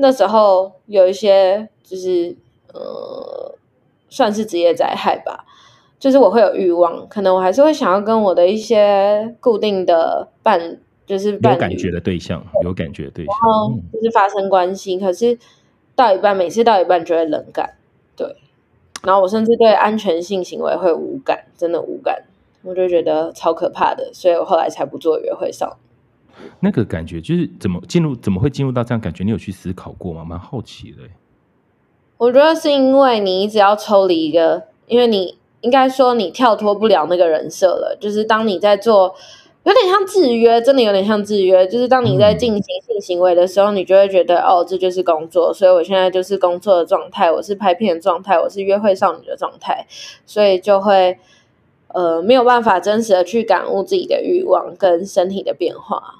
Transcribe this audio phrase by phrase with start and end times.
[0.00, 2.36] 那时候有一些就是
[2.72, 3.54] 呃，
[4.08, 5.44] 算是职业灾害吧，
[5.98, 15.36] 就是我会有欲望，可能我还是会想要跟我的一些固定的伴，就是伴有感觉的对象，有感觉的对象，然后就是发生关系，嗯、可是
[15.96, 17.74] 到一半，每次到一半就会冷感，
[18.14, 18.36] 对，
[19.02, 22.22] 然后我甚至对安全性行为会无感，真的无感，
[22.62, 25.87] 我就觉得超可怕的，所以我后来才不做约会少女。
[26.60, 29.24] 那个感觉就是怎么进入，怎么会进入到这样感觉？
[29.24, 30.24] 你有去思考过吗？
[30.24, 30.98] 蛮好奇的。
[32.16, 37.96] 我觉得是因为你一直要抽离一个，因为你应该说你跳脱不了那个人设了。
[38.00, 39.14] 就是当你在做，
[39.62, 41.64] 有点像制约，真的有点像制约。
[41.68, 49.86] 就是当你在进行性行为的时候，你就会觉得哦，这就是工作，所以我现在就是工作的状态，我是拍片的状态，我是约会少女的状态，
[50.26, 51.18] 所以就会
[51.88, 56.17] 呃没有办法真实的去感悟自己的欲望跟身体的变化。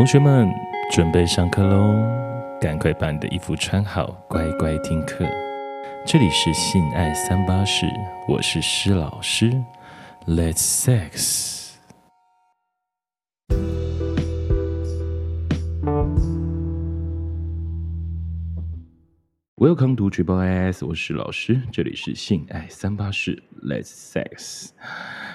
[0.00, 0.50] 同学们
[0.90, 1.94] 准备上课喽！
[2.58, 5.26] 赶快把你的衣服穿好，乖乖听课。
[6.06, 7.84] 这里是性爱三八室，
[8.26, 9.50] 我是施老师。
[10.26, 11.74] Let's sex。
[19.56, 21.60] Welcome to Triple S，我是老师。
[21.70, 24.70] 这里是性爱三八室，Let's sex。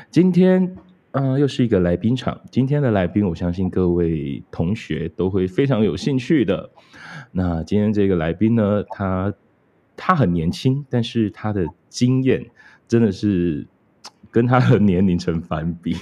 [0.09, 0.75] 今天。
[1.17, 2.37] 嗯，又是一个来宾场。
[2.51, 6.69] 今天的来宾，我相信各位同学都会非常有兴趣的。
[7.31, 9.33] 那今天这个来宾呢，他
[9.95, 12.45] 他很年轻，但是他的经验
[12.85, 13.65] 真的是
[14.29, 15.95] 跟他的年龄成反比。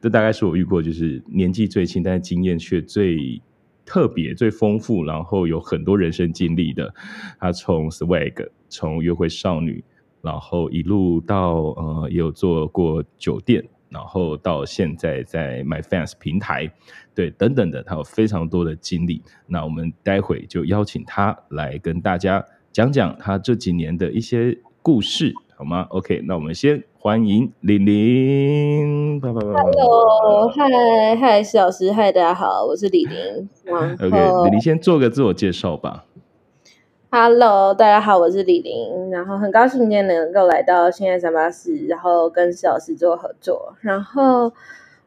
[0.00, 3.42] 这大概是我遇过，就是年纪最轻，但是经验却最
[3.84, 6.94] 特别、最丰富，然后有很多人生经历的。
[7.38, 9.84] 他从 swag，从约会少女，
[10.22, 13.62] 然后一路到呃，也有做过酒店。
[13.94, 16.68] 然后到现在在 MyFans 平台，
[17.14, 19.22] 对，等等的，他有非常多的经历。
[19.46, 29.20] 那我们待会就邀请他来跟大家讲讲他这几年的一些故事，好吗？OK，那我们先欢迎李霖。
[29.20, 33.48] Hello，嗨嗨，施老师，嗨，大家好，我是李玲。
[34.00, 36.04] OK，李玲先做个自我介绍吧。
[37.16, 43.72] Hello，大家好，我是李玲，然后很高兴今天能够来到现在三八四，然后跟施老师做合作。
[43.82, 44.52] 然后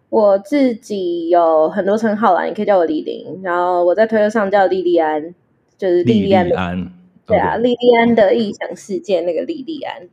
[0.08, 3.42] 我自己有很多称号啦，你可以叫我李玲。
[3.44, 5.36] 然后我在推特上叫莉莉安，
[5.78, 6.46] 就是莉莉安。
[6.46, 6.94] 莉莉安，
[7.26, 10.08] 对啊，莉莉安的异想世界那个莉莉安。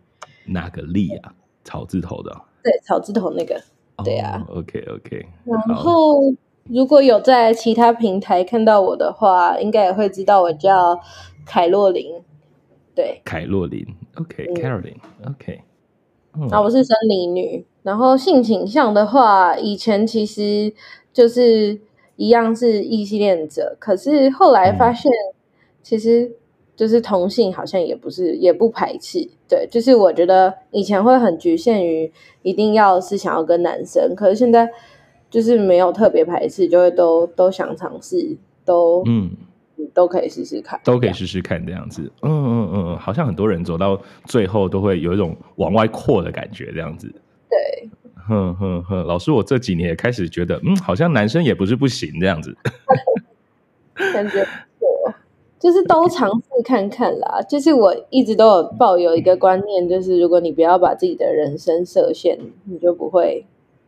[0.47, 1.33] 哪个莉啊？
[1.62, 2.37] 草字头的。
[2.65, 3.54] 对，草字头那个。
[4.04, 4.44] 对啊。
[4.49, 5.27] Oh, OK OK。
[5.44, 6.19] 然后
[6.65, 10.99] 如果有在其他平台看到我的话，应该也会知道我叫。
[11.47, 12.15] 凯洛琳，
[12.94, 15.60] 对，凯洛琳，OK，Caroline，OK，
[16.50, 20.72] 那，我是森林女，然后性倾向的话，以前其实
[21.12, 21.78] 就是
[22.16, 25.10] 一样是异性恋者，可是后来发现，
[25.83, 26.33] 其实
[26.75, 32.10] 就是同性好像也不是，也不排斥，对，就是我觉得以前会很局限于
[32.43, 34.69] 一定要是想要跟男生，可是现在
[35.31, 39.31] 就是没有特别排斥，就会都都想尝试，都嗯。
[39.93, 42.11] 都可以试试看，都可以试试看这样子。
[42.23, 47.07] 嗯嗯嗯，好像很多人走到最后都会有一种往外扩的感觉，这样子。
[47.49, 47.89] 对，
[48.27, 52.57] 哼哼哼，老师，我这几年也开始觉得，嗯，好像男生也不是不行这样子。
[54.13, 54.45] 感觉
[54.81, 55.15] 我
[55.61, 57.41] 就是都尝试看看啦。
[57.49, 63.47] 就是我一直都有抱有一个观念，就是如果你不要把自己的人生设限，你就不会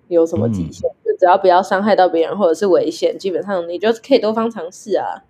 [0.09, 0.89] 有什么极限。
[0.89, 5.25] 嗯、就只要不要伤害到别人或者是危险，基本上你就可以多方尝试啊。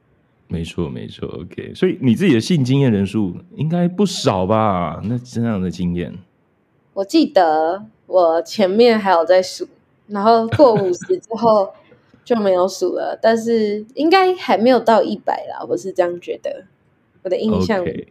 [0.48, 1.74] 没错，没错，OK。
[1.74, 5.00] 所以你自己的性经验人数应该不少吧？
[5.04, 6.14] 那这样的经验，
[6.94, 9.66] 我记得我前面还有在数，
[10.06, 11.72] 然后过五十之后
[12.24, 13.18] 就没有数了。
[13.20, 16.64] 但是应该还没有到一百啦，我是这样觉得。
[17.22, 18.06] 我的印象 okay.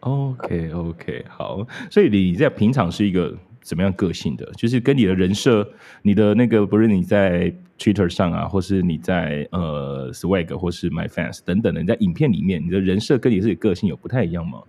[0.00, 1.64] okay, okay, 好。
[1.88, 4.44] 所以你在平常是一个怎么样个性的？
[4.56, 5.66] 就是跟你的人设，
[6.02, 7.54] 你的那个不是你在。
[7.78, 14.62] Twitter 上啊，或是你在呃 Swag 或是 MyFans 等等的，你在影片里面，你的人设跟你自己个性有不太一样吗？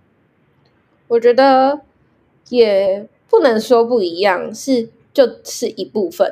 [1.06, 1.82] 我觉得
[2.48, 6.28] 也不能说不一样，是就是一部分。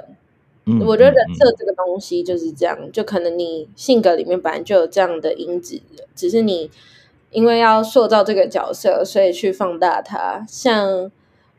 [0.64, 5.80] 嗯，我觉得人设这个东西就是这样，嗯嗯、就可能你性格里面本来就有这样的因子，
[6.16, 6.68] 只是你
[7.30, 10.44] 因为要塑造这个角色，所以去放大它。
[10.48, 11.12] 像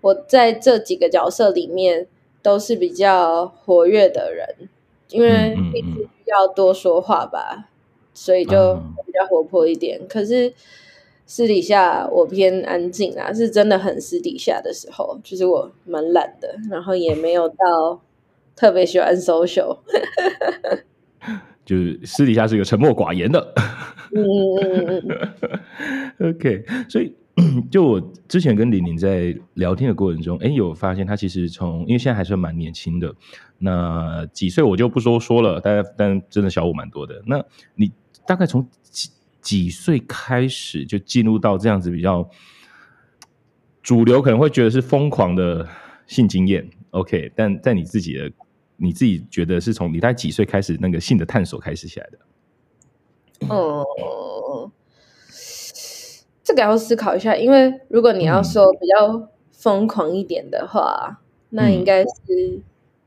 [0.04, 2.06] 我在这几个角色里面
[2.44, 4.70] 都是比较活跃的人。
[5.10, 7.64] 因为必须要多说话吧，嗯嗯嗯，
[8.16, 8.74] 所以就
[9.06, 10.00] 比较活泼一点。
[10.02, 10.52] 嗯、可是
[11.28, 18.02] 私底下我偏安静啊，是真的很私底下的时候，就是我蛮懒的，然后也没有到
[18.56, 19.78] 特别喜欢 social，
[21.64, 23.54] 就是私底下是一个沉默寡言的。
[24.16, 24.26] 嗯
[24.64, 25.04] 嗯嗯
[26.18, 26.34] 嗯。
[26.34, 27.14] OK，所以。
[27.72, 33.12] 就我之前跟玲玲在聊天的过程中，哎，有发现她其实从因为现在还算蛮年轻的，
[33.58, 37.24] 那几岁我就不说说了，但但真的小我蛮多的。
[37.26, 37.44] 那
[37.74, 37.92] 你
[38.28, 39.10] 大概从几
[39.42, 42.30] 几岁开始就进入到这样子比较
[43.82, 45.68] 主流，可能会觉得是疯狂的
[46.06, 47.32] 性经验，OK？
[47.36, 48.32] 但在你自己的
[48.78, 52.20] 你自己觉得是从你大概几岁开始那个性的探索开始起来的？
[53.48, 54.72] 哦。
[56.44, 61.18] 这个要思考一下，因为如果你要说比较疯狂一点的话，嗯、
[61.52, 62.64] 那应该是、嗯、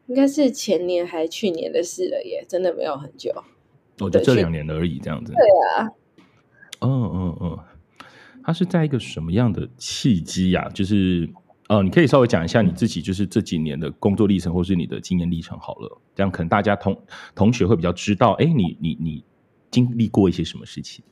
[0.06, 3.30] 应该是前年还去年的事了耶，真的没有很久。
[4.00, 5.32] 我觉得这两年而已，这样子。
[5.32, 5.42] 对
[5.76, 5.90] 啊。
[6.80, 7.58] 嗯嗯嗯，
[8.44, 10.68] 他是在一个什么样的契机呀、啊？
[10.70, 11.28] 就是
[11.68, 16.98] 哦、呃，你可以稍微讲一下你自己，就是这几年的工作历程，或是你的经验历程好了，这样可能大家同
[17.34, 19.24] 同学会比较知道，哎，你你你
[19.70, 21.02] 经历过一些什么事情？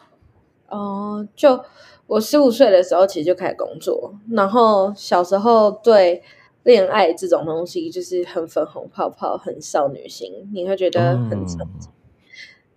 [0.74, 1.60] 哦、呃，就。
[2.06, 6.22] 我十五岁的时候其实就开始工作，然后小时候对
[6.62, 11.88] 恋爱这种东西就是很粉红泡泡、很少女心，你会觉得很刺激，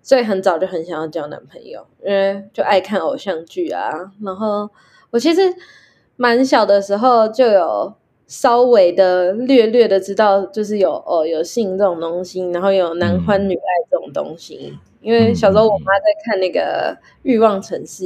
[0.02, 3.92] 所以很早就很想要交男朋友，因为就爱看偶像剧啊。
[4.24, 4.70] 然后
[5.10, 5.42] 我其实
[6.16, 7.94] 蛮小的时候就有
[8.28, 14.74] 稍微的略略的知道，就是有哦有性这种东西，然后有男欢女爱这种东西，
[15.08, 16.94] 因为小时候我妈在看那个
[17.24, 18.04] 《欲望城市》。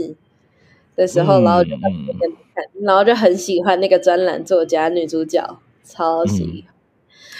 [0.94, 5.42] 的时候，然后就看，嗯、然后就很喜欢那个专栏作家女主角，
[5.84, 6.66] 超喜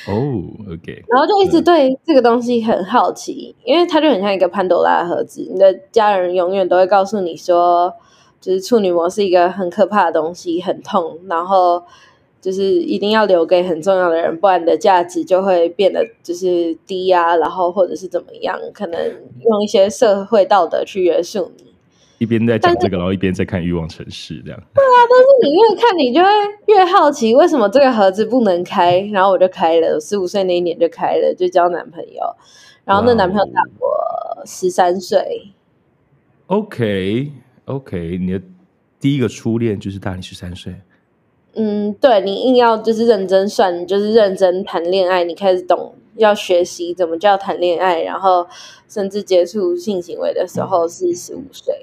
[0.06, 0.16] 欢。
[0.16, 0.42] 哦
[0.72, 7.94] ，OK，然后就一直对这个东西很好奇，因为它就很像一个潘多拉盒子，你的家人永远都会告诉你说，
[8.40, 11.84] 就是处女膜是一个很可怕的东西，很痛，然后
[12.42, 19.00] 就是一定要留给很重要的人，不然你的价值就会变得就是低啊，然后或者是怎么样，可能
[19.42, 21.72] 用一些社会道德去约束你。
[22.18, 24.60] 一边在讲这个，然后一边在看《欲望城市》这样。
[24.74, 26.30] 对啊，但是你越看，你就会
[26.68, 29.00] 越好奇，为什么这个盒子不能开？
[29.12, 32.22] 然后我就开了，十五岁那一年就开了，就交男朋友。
[32.86, 35.52] 然后那男朋友大我十三岁。
[36.48, 37.32] OK
[37.66, 38.42] OK，你的
[39.00, 40.76] 第一个初恋就是大你十三岁。
[41.54, 48.48] 嗯，对，你硬要就是认真算，就是认真谈恋爱，你开始懂要学习怎么叫谈恋爱，然后
[48.88, 51.76] 甚至接触性行为的时候是十五岁。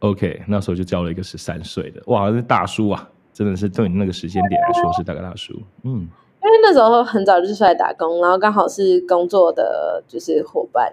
[0.00, 5.54] OK，那时候就交了一个十三岁的，哇，是大叔啊，真的是对你那个时间点来说是大概大叔。
[5.84, 10.92] 嗯，因为那时候很早就出来打工，然后刚好是工作的就是伙伴。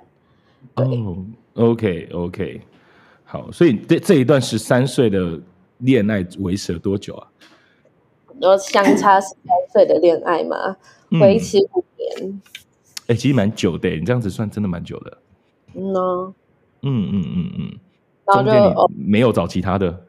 [0.76, 1.18] 哦
[1.56, 2.62] ，OK OK，
[3.26, 5.38] 好，所以这这一段十三岁的
[5.80, 7.28] 恋爱维持了多久啊？
[8.42, 10.78] 有相差十三岁的恋爱嘛？
[11.22, 12.42] 维持五年。
[13.08, 15.18] 哎、其实蛮久的，你这样子算真的蛮久的。
[15.74, 16.34] 嗯呢。
[16.82, 17.80] 嗯嗯嗯嗯。
[18.26, 20.06] 然后就没有找其他的？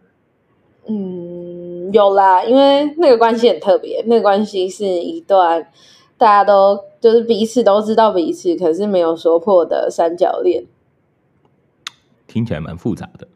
[0.89, 5.67] 嗯，有啦，因为那个关系很特别，那个关系是一段
[6.17, 10.65] 大家都就是彼此都知道彼此，可是没有说破的三角恋。
[12.27, 13.29] 听起来蛮复杂的。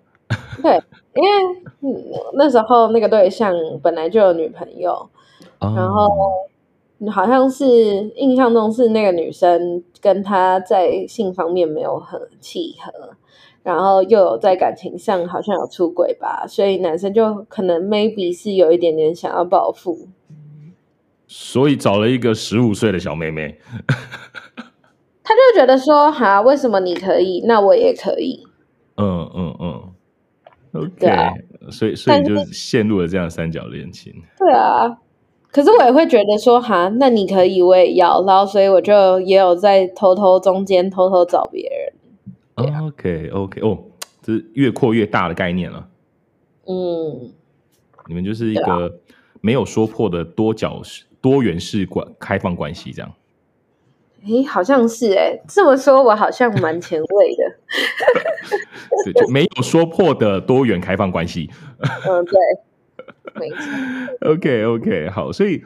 [0.62, 0.82] 对，
[1.16, 2.04] 因为、嗯、
[2.34, 4.92] 那时候那个对象本来就有女朋友，
[5.60, 6.08] 哦、然后
[7.11, 7.66] 好像是
[8.16, 13.14] 印象中是那个女生跟他在性方面没有很契合。
[13.62, 20.06] 然后又有在感情上好像有出轨吧，所以男生就可能 maybe 是有一点点想要报复，
[21.26, 23.58] 所以找了一个十五岁的小妹妹，
[25.25, 28.46] 他就觉得说哈，为什么你可以，那我也可以，
[28.99, 29.55] 嗯嗯
[30.76, 31.35] 嗯，OK，啊，
[31.71, 34.99] 所以所以你就陷入了这样三角恋情，对啊，
[35.50, 41.92] 可是我也会觉得说哈，那你可以，我也要，然后所以我就也有在偷偷中间偷偷找别人。
[42.56, 43.78] OK OK 哦，
[44.23, 45.88] 这是越扩越大的概念了。
[46.66, 47.30] 嗯，
[48.09, 49.00] 你们就是一个
[49.40, 53.12] 没有说破的多角式、多元式关开放关系，这样。
[54.26, 57.56] 诶，好像是诶，这么说我好像蛮前卫的。
[59.04, 61.49] 对，就没有说破的多元开放关系。
[61.80, 62.38] 嗯，对，
[63.35, 64.33] 没错。
[64.33, 65.62] OK OK，好，所以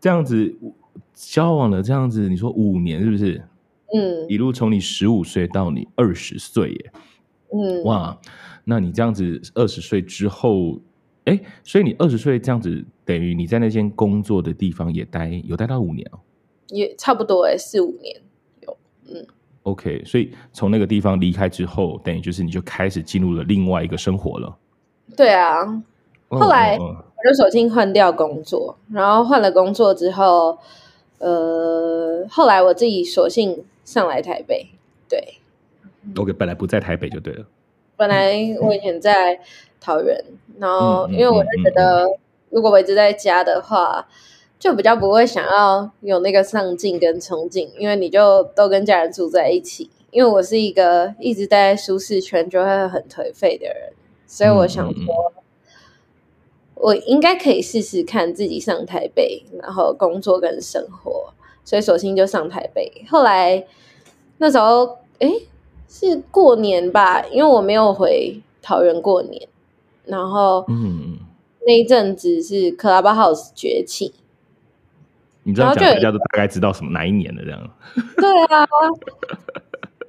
[0.00, 0.56] 这样子
[1.14, 3.42] 交往了这样子，你说五年是不是？
[3.92, 6.92] 嗯，一路从你十五岁到你二十岁，耶，
[7.52, 8.16] 嗯，哇，
[8.64, 10.80] 那你这样子二十岁之后，
[11.24, 16.20] 哎，所以你二十岁这样子，等于你在那间工作的地方也待有待到五年哦，
[16.70, 18.20] 也差不多哎，四五年
[18.62, 18.76] 有，
[19.08, 19.26] 嗯
[19.62, 24.56] ，OK，所以从那个地方离开之后，等于就是你就开始进入了另外一个生活了，
[25.16, 25.64] 对啊，
[26.28, 30.58] 后来我就索性换掉工作，然后换了工作之后，
[31.18, 34.68] 呃，后来我自己索性上来台北。
[35.08, 35.34] 对
[36.16, 37.44] ，OK，本来不在台北就对了。
[37.96, 39.40] 本来我以前在
[39.80, 40.24] 桃园，
[40.58, 42.06] 然后因为我就觉得，
[42.48, 44.06] 如果我一直在家的话，
[44.60, 49.90] 就比较不会想要有那个上进跟冲劲，因为你就都跟家人住在一起。
[50.12, 53.92] 因为我是一个一直待在舒适圈就会很颓废的人，
[54.26, 55.32] 所以我想说，
[56.74, 61.32] 我应该可以试试看自己上台北，然后工作跟生活，
[61.64, 62.90] 所以索性就上台北。
[63.08, 63.64] 后来
[64.38, 65.30] 那时候，哎，
[65.88, 69.48] 是过年吧，因为我没有回桃园过年，
[70.06, 71.18] 然后嗯，
[71.64, 74.12] 那一阵子是 Clubhouse 崛起，
[75.50, 77.70] 你知道讲大家都大概知道什么哪一年的这样？
[78.16, 78.66] 对啊。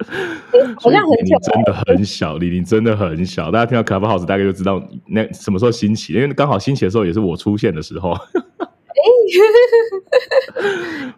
[0.80, 3.52] 好像很久，真的很小，李玲真的很小。
[3.52, 8.12] 大家听到 Clubhouse 大概就知道那什么时候兴起，因为刚好兴起的时候也是我出现的时候。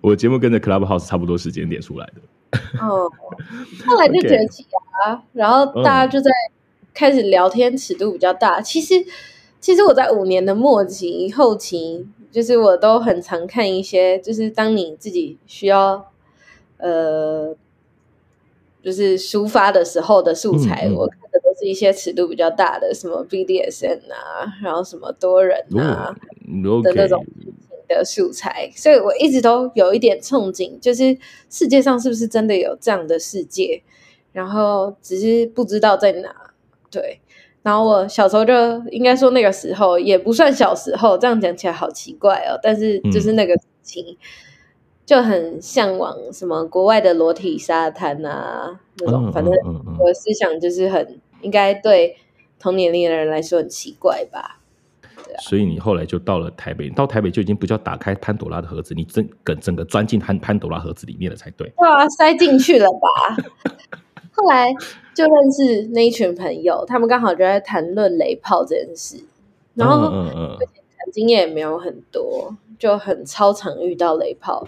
[0.02, 2.58] 我节目跟着 Clubhouse 差不多时间点出来的。
[2.78, 3.10] 哦，
[3.86, 4.66] 后来就崛起
[5.06, 6.30] 啊，然后大家就在
[6.92, 8.60] 开始聊天，尺度比较大。
[8.60, 8.94] 其实，
[9.60, 16.10] 其实我在五年的末期、后期，就是我都很常看一些，就是当你自己需要，
[16.78, 17.56] 呃。
[18.82, 26.14] 就是抒发的时候的素材，我看的都是一些尺度比较大的，什么 BDSN 啊，然后什么多人啊、
[26.62, 27.24] 哦、的那种
[27.88, 31.16] 的素材，所以我一直都有一点憧憬，就是
[31.48, 33.82] 世界上是不是真的有这样的世界，
[34.32, 36.52] 然后只是不知道在哪。
[36.90, 37.20] 对，
[37.64, 38.52] 然后我小时候就
[38.90, 44.04] 应该说那个时候也不算小时候，这样讲起来好奇怪哦，但是就是那个事情。
[44.08, 44.16] 嗯
[45.06, 49.52] 就很向往什么国外的裸体沙滩啊，那种，反正
[49.98, 52.16] 我的思想就是很应该对
[52.58, 54.62] 同年龄的人来说很奇怪吧。
[55.22, 61.70] 对啊，所以你后来就到了台北，到台北就已经不叫打开潘朵拉的盒子，你整个整个钻进潘潘朵拉盒子里面了才对。
[61.76, 63.36] 对啊，塞进去了吧？
[64.32, 64.72] 后来
[65.14, 69.16] 就认识那一群朋友，他们刚好就在谈论雷炮这件事，
[69.74, 70.58] 然后嗯嗯，
[71.12, 74.66] 经验也没有很多，就很超常遇到雷炮。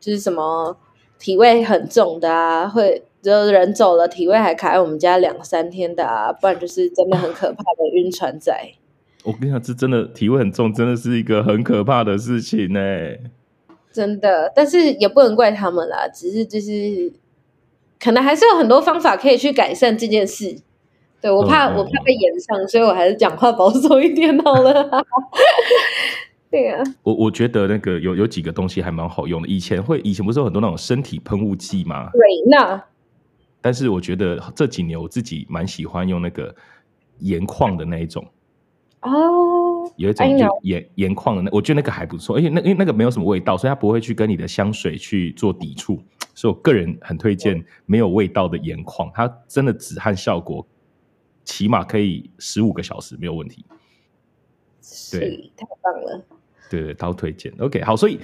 [0.00, 0.76] 就是什么
[1.18, 8.52] 体味很重的啊，会就是人走了体味还卡在我们家两三天的啊，不然就是真的很可怕的晕船仔。
[9.24, 12.80] 我跟你讲，这真的体味很重，真的是一个很可怕的事情呢。
[13.90, 17.10] 真的，但是也不能怪他们啦，只是就是
[17.98, 20.60] 可能还是有很多方法可以去改善这件事。
[21.20, 24.90] 对，我怕，嗯，我怕被延上，所以我还是讲话保守一点好了。
[26.50, 29.48] 对啊，我我觉得那个有有几个东西还蛮好用的。
[29.48, 32.10] 以前会，以前不是有很多那种身体喷雾剂吗？
[32.12, 32.84] 瑞娜。
[33.60, 36.54] 但是我觉得这几年我自己蛮喜欢用那个
[37.20, 38.24] 盐矿的那一种。
[39.00, 39.90] 哦。
[39.96, 46.00] 有一种就盐盐矿的那，我觉得那个还不错，而且那因为那个没有什么味道，所以它不会去跟你的香水去做抵触。
[46.44, 50.66] 所以我个人很推荐没有味道的盐矿，它真的止汗效果
[51.42, 53.64] 起码可以十五个小时没有问题。
[55.10, 56.22] 对，太棒了。
[56.68, 57.50] 对对，都推荐。
[57.58, 58.20] OK，好，所以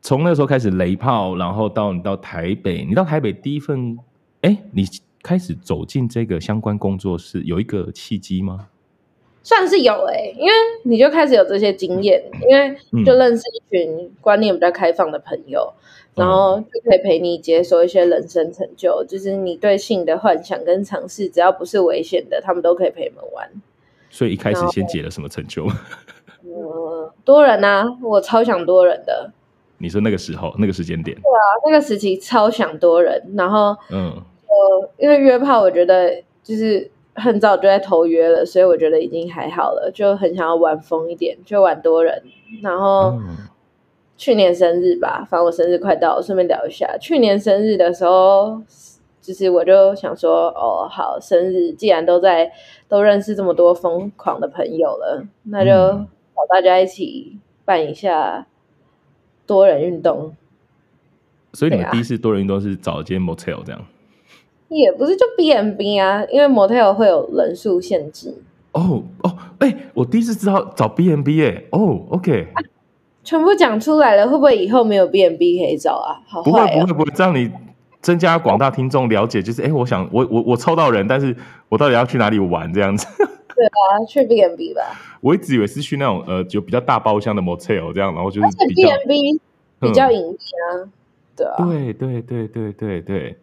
[0.00, 3.98] 从那时候开始雷炮，然后到你到台北，你到台北第一份，
[4.42, 4.84] 哎，你
[5.20, 8.68] 开始走进这个相关工作室，有一个契机吗？
[9.42, 10.52] 算是有哎、欸，因为
[10.84, 15.72] 你就开始有这些经验，因为就认识一群观念比较开放的朋友，
[16.07, 23.48] 嗯、然后就可以陪你解锁一些人生成就，就是你对性的幻想跟尝试，只要不是危险的，他们都可以陪你们玩。
[24.10, 25.66] 所以一开始先解了什么成就？
[26.44, 29.30] 嗯，多人啊，我超想多人的。
[29.78, 31.16] 你说那个时候，那个时间点？
[31.16, 33.22] 对啊，那个时期超想多人。
[33.36, 34.10] 然后，嗯，
[34.46, 42.22] 呃，因为约炮，我觉得就是很早就在投约了，所以我觉得已经还好了，就很想要玩疯一点，就玩多人。
[42.62, 43.36] 然后、嗯、
[44.18, 46.98] 去年生日吧，反正我生日快到了，顺便聊一下。
[46.98, 48.60] 去年生日的时候，
[49.22, 52.52] 就是我就想说，哦，好，生日既然都在，
[52.86, 55.72] 都认识这么多疯狂的朋友了，那就。
[55.72, 56.06] 嗯
[56.38, 58.46] 找大家一起办一下
[59.44, 60.36] 多人运动，
[61.52, 63.84] 所以你们第一次多人运动是找一间 motel 这样？
[64.68, 68.40] 也不是就 B M B 啊，因为 motel 会有人数限制。
[68.70, 72.62] 哦哦，哎，我第一次知道找 B M B 哎，哦，OK，啊，
[73.28, 76.16] 全部讲出来了，会不会以后没有 B&B 可以找啊？
[76.42, 77.50] 不会不会不会，这样你
[78.00, 81.36] 增加广大听众了解，就是哎，我想我我我抽到人，但是
[81.68, 83.06] 我到底要去哪里玩这样子？
[83.54, 84.80] 对啊，去 B&B 吧。
[85.20, 89.38] 我一直以为是去那种呃，就比较大包厢的 motel 这样，然后就是比 B&B
[89.78, 90.64] 比较隐秘啊。
[90.80, 90.92] 嗯、
[91.36, 93.36] 对啊，对对对对对对。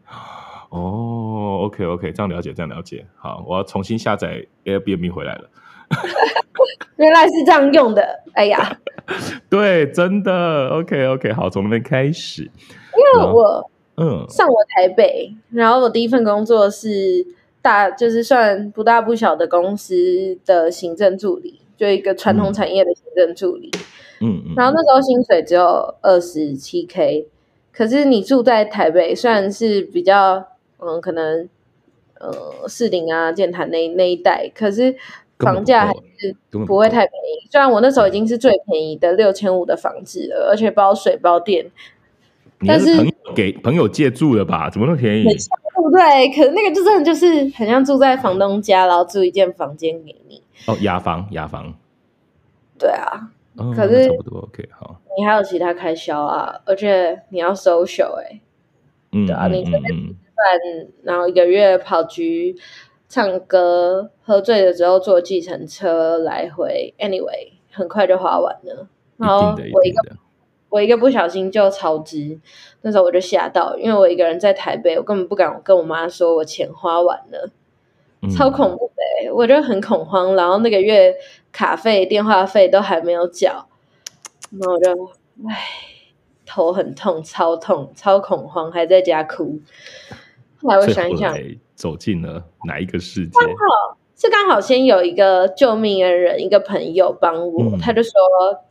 [0.70, 3.06] 哦，OK OK，这样了解，这样了解。
[3.18, 5.48] 好，我要重新下载 Airbnb 回来了。
[6.98, 8.80] 原来是这样用的，哎呀，
[9.50, 14.26] 对，真的，OK OK，好，从那边开始，因为我嗯。
[14.30, 17.26] 上我台北，然后我第一份工作是
[17.62, 23.70] 大，就是算不大不小的公司的行政助理，就一个传统产业的行政助理，
[24.22, 27.28] 嗯嗯，然后那时候薪水只有二十七 K，
[27.72, 30.46] 可是你住在台北，虽然是比较
[30.80, 31.48] 嗯可能
[32.20, 34.96] 呃士林啊剑潭那那一带，可是。
[35.40, 41.70] 房价还是不会太便宜，虽然我那时候已经是最便宜的六千五的房子了，而且包水包电。
[42.66, 44.70] 但是朋友给朋友借住的吧？
[44.70, 45.24] 怎么那么便宜？
[45.26, 46.30] 对不对？
[46.30, 50.42] 可是那个就真的就是很像住在房东家，然后租一间房间给你。
[50.68, 51.74] 哦，雅房，雅房。
[52.80, 55.02] 对啊，哦、可是差不多 OK 好。
[55.18, 58.42] 你还有其他开销啊，而且你要 social 哎、欸，
[59.12, 62.56] 嗯，对啊，嗯、你这边吃饭，然后一个月跑局。
[63.08, 68.88] 唱歌，喝醉了之后坐计程车来回，anyway，很快就花完了。
[69.18, 70.18] 然后我一个一
[70.68, 72.38] 我一个不小心就超支，
[72.82, 77.50] 那时候我就吓到，因为我一个人在台北，我根本不敢跟我妈说我钱花完了，
[78.22, 80.36] 嗯、超恐怖的，我就很恐慌。
[80.36, 81.16] 然后那个月
[81.54, 83.68] 卡费、电话费都还没有缴，
[84.52, 84.92] 然后我就
[85.48, 85.70] 唉，
[86.46, 89.60] 头很痛，超痛，超恐慌，还在家哭。
[90.62, 91.34] 后来我想一想。
[91.86, 93.40] 走进了哪一个世界？
[93.40, 98.12] 刚好是刚好先有一个救命恩人，一个朋友帮我，嗯、他就说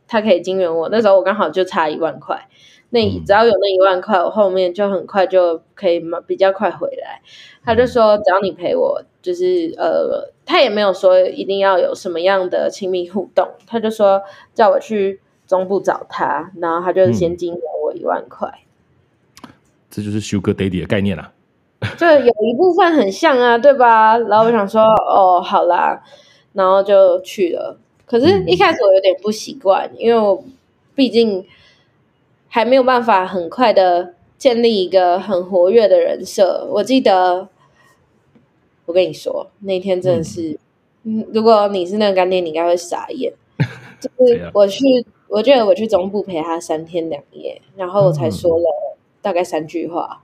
[0.05, 0.89] 他可以金援我。
[0.89, 2.45] 那时候我刚好就差一万块，
[2.89, 7.21] 那只要有那一万块，我后面就很快就可以比较快回来。
[7.63, 14.21] 他就说只要你陪我，就是呃，他也没有说一定要有什么样的亲密互动，他就说
[14.53, 18.51] 叫我去中部找他，然后他就先金援我一万块。
[19.45, 19.49] 嗯、
[19.89, 21.31] 这就是 Sugar Daddy 的概念啊。
[21.97, 24.17] 就有一部分很像啊，对吧？
[24.17, 26.01] 然后我想说，哦，好啦，
[26.53, 27.77] 然后就去了。
[28.05, 30.43] 可是，一开始我有点不习惯，因为我
[30.93, 31.45] 毕竟
[32.47, 36.67] 还没有办法很快的建立一个很活跃的人设。
[36.71, 37.47] 我记得，
[38.85, 40.59] 我跟你说，那天真的是，
[41.03, 43.33] 嗯，如果你是那个干爹，你应该会傻眼。
[43.99, 44.83] 就是我去，
[45.27, 48.65] 我觉得我去中部陪他三天两夜，然后我才说了
[49.21, 50.21] 大概三句话。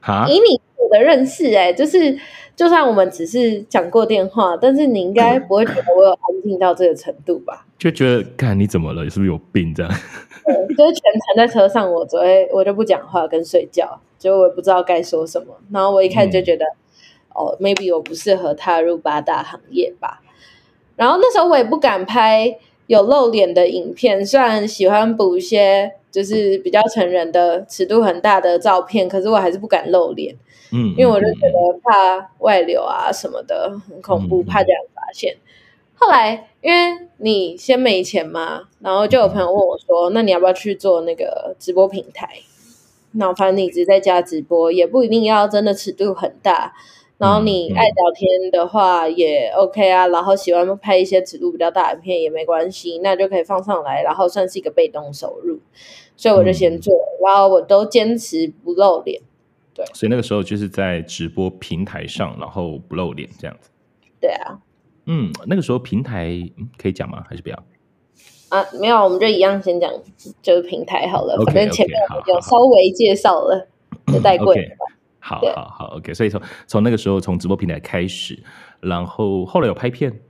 [0.00, 2.16] 哈以你我的认识，哎，就是
[2.54, 7.66] 就算我们只是讲过电话，但是你应该不会觉得我有安静到这个程度吧？
[7.76, 9.02] 就觉得，看你怎么了？
[9.10, 9.92] 是不是有病这样？
[10.46, 15.54] 对，就是全程在车上，我只会我就不讲话跟睡觉，就我也不知道该说什么。
[15.72, 20.22] 然后我一开始就觉得，嗯、哦，maybe 我不适合踏入八大行业吧。
[20.96, 25.92] 然后那时候我也不敢拍有露脸的影片，虽然喜欢补一些。
[26.14, 30.32] 就是比较成人的尺度很大的照片，可是我还是不敢露脸，
[30.74, 35.36] 嗯，因为我就觉得怕外流啊什么的，很恐怖，嗯、怕这样发现。
[35.94, 42.28] 后来因为你先没钱嘛，然后就有朋友问我说：“那你要不要去做那个直播平台？”
[43.16, 46.74] 那反正你一直在家直播，也不一定要真的尺度很大。
[47.16, 55.60] 然后你爱聊天的话也 OK 啊，然后喜欢拍一些尺度比较大的片也没关系，那就可以放上来，然后算是一个被动收入。
[56.16, 59.22] 所以我就先做，嗯、然后我都坚持不露脸。
[59.74, 63.70] 对，所以那个时候就是在直播平台上，然后不露脸这样子。
[64.20, 64.58] 对啊，
[65.06, 67.24] 嗯，那个时候平台、嗯、可以讲吗？
[67.28, 67.64] 还是不要？
[68.50, 69.92] 啊，没有，我们就一样先讲，
[70.40, 71.36] 就是平台好了。
[71.38, 73.68] Okay, 反正前面有稍微介绍了，
[74.06, 74.54] 就带过。
[75.18, 76.14] 好好好，OK。
[76.14, 78.42] 所以从从那个时候从直播平台开始，
[78.80, 80.20] 然后后来有拍片。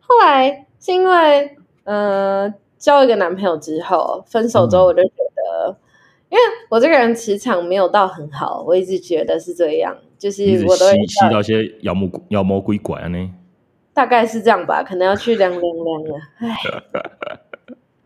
[0.00, 2.42] 后来是因为嗯。
[2.44, 5.02] 呃交一个男朋友之后，分手之后，我就
[6.30, 13.30] 因为我这个人磁场没有到很好，我一直觉得是这样，就是我都吸吸到一些妖魔妖魔鬼怪呢，
[13.94, 16.56] 大概是这样吧，可能要去量量量了，唉，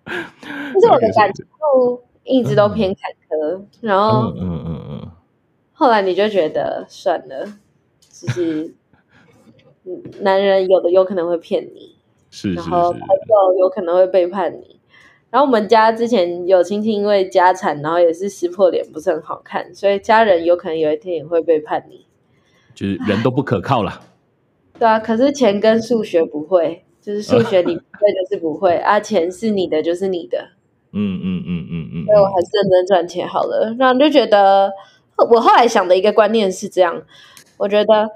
[0.74, 5.10] 就是我的感情路一直都偏坎坷，嗯、然后，嗯嗯嗯，
[5.72, 7.44] 后来你就觉得算了，
[8.00, 8.74] 就是，
[10.22, 11.96] 男人有的有可能会骗你。
[12.30, 14.80] 是，是，是，然后朋友有可能会背叛你，
[15.32, 22.04] 然后我们家之前有亲戚因为家产，然后也是撕破脸，不是很好看，所以家人有可能有一天也会背叛你，
[22.74, 24.02] 就是人都不可靠了。
[24.78, 30.50] 对啊，可是钱跟数学不会，就是数学你不会就是不会 啊，钱是你的就是你的。
[30.92, 33.74] 嗯嗯嗯嗯嗯，所以我还是认真赚钱好了。
[33.78, 34.70] 然后就觉得，
[35.16, 37.02] 我后来想的一个观念是这样，
[37.56, 38.10] 我觉得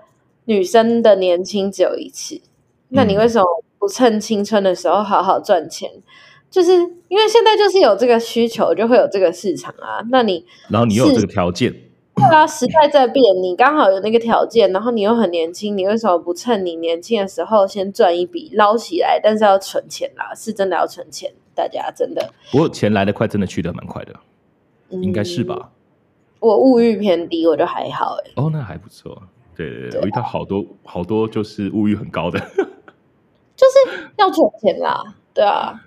[0.44, 2.42] 女生的年轻只有一次，
[2.90, 3.46] 那你为什么？
[3.78, 5.90] 不趁青春的时候好好赚钱，
[6.56, 10.00] 就是因为现在就是有这个需求，就会有这个市场啊。
[10.10, 11.70] 那你，然后你又有这个条件，
[12.14, 19.20] 对啊，时代在变，你刚好有那个条件，然后你又很年轻，你为什么不趁你年轻的时候先赚一笔捞起来？
[19.22, 22.32] 但是要存钱啦，是真的要存钱，大家真的。
[22.50, 24.14] 不过钱来得快，真的去得蛮快的，
[24.88, 25.72] 嗯、应该是吧？
[26.40, 28.32] 我物欲偏低，我就还好哎、欸。
[28.36, 29.24] 哦，那还不错。
[29.54, 35.02] 对对对，我遇到好多好多就是物欲很高的，就是要存钱啦。
[35.34, 35.78] 对啊。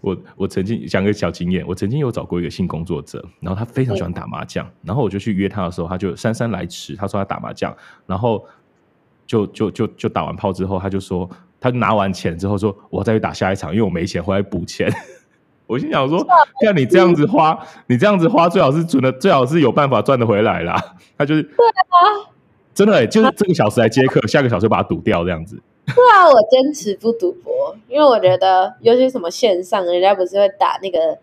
[0.00, 7.74] 我我曾经讲个小经验，我曾经有找过一个性工作者，然后他非常喜欢打麻将，然后我就去约他的时候，他就姗姗来迟，他说他打麻将，
[8.06, 8.44] 然后
[9.26, 11.28] 就就就就打完炮之后，他就说
[11.60, 14.92] 他拿完钱之后说，我再去打下一场，因为我没钱回来补钱。
[15.66, 16.26] 我心想说，
[16.62, 17.58] 像你这样子花，
[17.88, 20.82] 你这样子花最好是存的，最好是有办法赚得回来啦。
[21.18, 22.32] 他就是对啊，
[22.72, 25.60] 真的、欸、就是这个小时来接客，下个小时把它赌掉这样子。
[25.94, 31.18] 对啊，我坚持不赌博，因为我觉得，尤其什么线上，人家不是会打那个，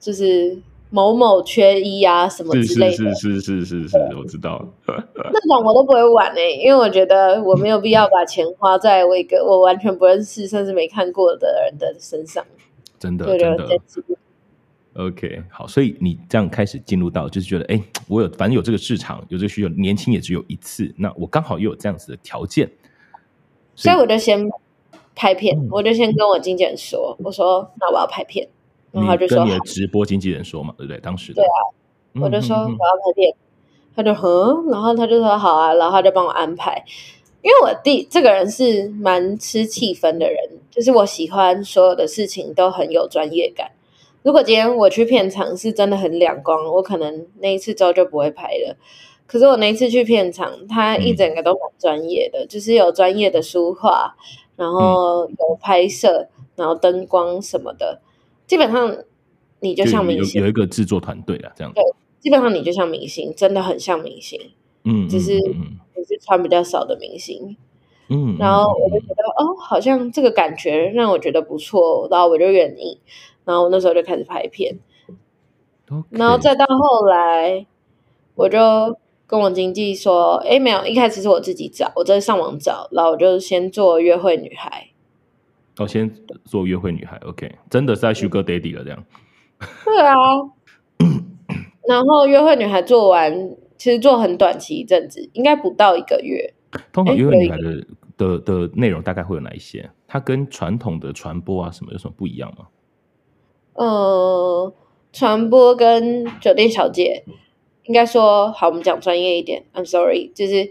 [0.00, 0.58] 就是
[0.90, 2.92] 某某缺一啊什么之类的。
[2.92, 4.66] 是是是是是是，我知道。
[4.86, 12.44] 那种我都不会玩诶、欸，因为我觉得我没有必要把钱花在我一个我完全不认识甚至没看过的人的身上。
[12.98, 13.78] 真的真的。
[14.94, 22.70] OK，好，所以你这样开始进入到，就是觉得，哎，我有反正有这个市场，有这个需求，年轻也只有一次，那我刚好又有这样子的条件。
[23.82, 24.48] 所以我就先
[25.16, 28.48] 拍片，嗯、我就先跟我经纪人说，我说那我要拍片，
[28.92, 31.00] 然后他就说跟你的直播经纪人说嘛，对不对？
[31.00, 31.58] 当时对啊，
[32.20, 33.36] 我就说我要拍片，嗯、
[33.96, 36.84] 他就哼，然后他就说好啊，然后他就帮我安排，
[37.42, 40.36] 因为我弟这个人是蛮吃气氛的人，
[40.70, 43.72] 就是我喜欢所有的事情都很有专业感。
[44.22, 48.76] 如果今天我去片场是真的很两光，我可能那一次之后就不会拍了。
[49.32, 54.14] 可是我那一次去片场，他一整个都蛮专业的，嗯、就是有专业的书画，
[54.56, 58.02] 然后有拍摄，然后灯光什么的，
[58.46, 58.94] 基本上
[59.60, 61.72] 你就像明星，有，有一个制作团队啊，这样。
[61.72, 61.82] 对，
[62.20, 64.38] 基本上你就像明星，真的很像明星，
[64.84, 67.56] 嗯，只是只是穿比较少的明星，
[68.08, 73.00] 嗯，然后我就觉得、嗯、哦，好像这个感觉让我觉得不错，然后我就愿意，
[73.46, 74.78] 然后我那时候就开始拍片.
[76.10, 77.64] 然后再到后来
[78.34, 78.58] 我就。
[79.32, 84.88] 跟我经纪说，哎，没有，一开始是我自己找，我在上网找，然后我就先做约会女孩。
[85.78, 86.14] 哦，先
[86.44, 89.02] 做约会女孩，OK，真的是在 Sugar Daddy 了这样。
[89.86, 90.14] 对啊，
[91.88, 96.52] 然后约会女孩做完，其实做很短期一阵子，应该不到一个月。
[96.92, 97.86] 通常约会女孩的
[98.18, 99.90] 的的内容大概会有哪一些？
[100.06, 102.66] 它跟传统的传播啊什么有什么不一样吗？
[103.76, 104.74] 呃，
[105.10, 107.24] 传播跟酒店小姐。
[107.84, 109.64] 应该说好，我们讲专业一点。
[109.74, 110.70] I'm sorry，就是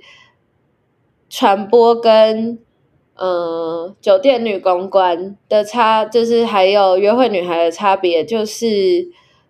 [1.30, 2.60] 传播跟
[3.16, 9.10] 嗯、呃、酒店女公关的差，就是还有约会女孩的差别，就是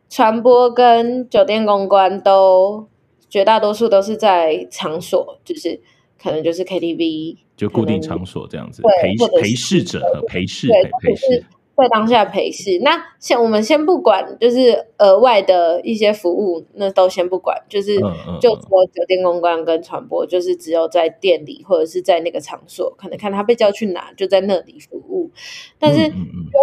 [0.10, 2.88] 传播跟酒店公关都
[3.30, 5.80] 绝大多数都是在场所，就是
[6.21, 11.45] 可能就是 KTV，就固定场所这样子，对陪陪侍者和陪侍陪陪侍。
[11.75, 17.97] 在当下陪侍，那先我们先不管，就是额外的一些服务，那都先不管，就是
[18.39, 25.31] 就说酒店公关跟传播，就是只有在店里或者是在那个场所，可能看他被叫去哪，就在那里服务。
[25.79, 26.12] 但是约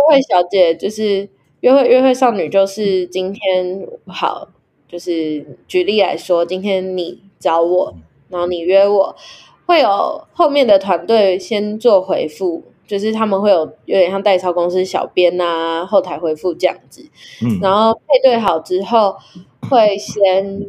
[0.09, 1.29] 会小姐就是
[1.61, 4.49] 约会约会少女，就是今天好，
[4.87, 7.95] 就是举例来说，今天你找我，
[8.29, 9.17] 然后你约我，
[9.67, 12.63] 会有后面的团队先做回复。
[12.89, 17.07] 就是他们会有有点像代操公司小编啊，后台回复这样子，
[17.45, 19.15] 嗯，然后配对好之后，
[19.69, 20.67] 会先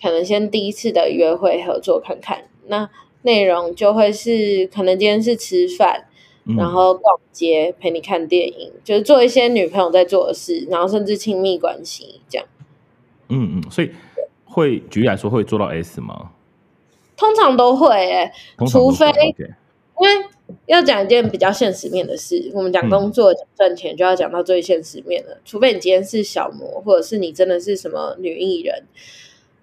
[0.00, 2.88] 可能先第一次的约会合作看看，那
[3.22, 6.04] 内容就会是可能今天是吃饭，
[6.56, 12.46] 然后逛街，陪你看电影，就是做一些女朋友在做的事，然后甚至亲密关系这样。
[13.28, 13.90] 嗯嗯，所以
[14.44, 16.30] 会举例来说会做到 S 吗？
[17.16, 18.32] 通常都会诶、欸，
[18.70, 19.06] 除非
[20.00, 20.26] 因为。
[20.66, 25.32] 要讲一件比较现实面的事，我们讲工作讲赚钱，就要讲到最现实面了。
[25.32, 28.84] 嗯、除非你今天是小模，或者是你真的是什么女艺人，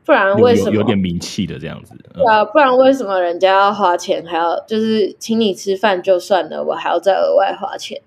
[0.06, 1.96] 不然为什么有，有点名气的这样子？
[2.14, 8.02] 对啊，不然为什么人家要花钱，还要就是请你吃饭就算了，我还要再额外花钱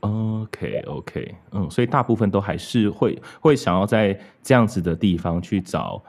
[0.00, 6.02] ？OK OK，嗯，所以大部分都还是会会想要在这样子的地方去找。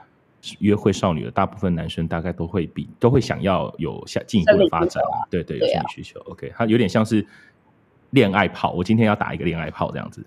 [0.58, 6.20] 约会少女的大部分男生大概都会比都会想要有下进一步的发展，对对，有生理需求。
[6.26, 7.26] OK，他有点像是
[8.10, 10.24] 恋爱炮，我今天要打一个恋爱炮这样子。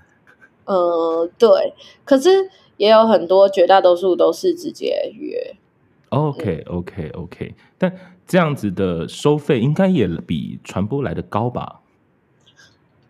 [0.65, 2.30] 呃，对，可是
[2.77, 5.56] 也有很多，绝大多数都是直接约。
[6.10, 7.93] OK OK OK，但
[8.25, 11.82] 这样子的收费应该也比传播来的高吧？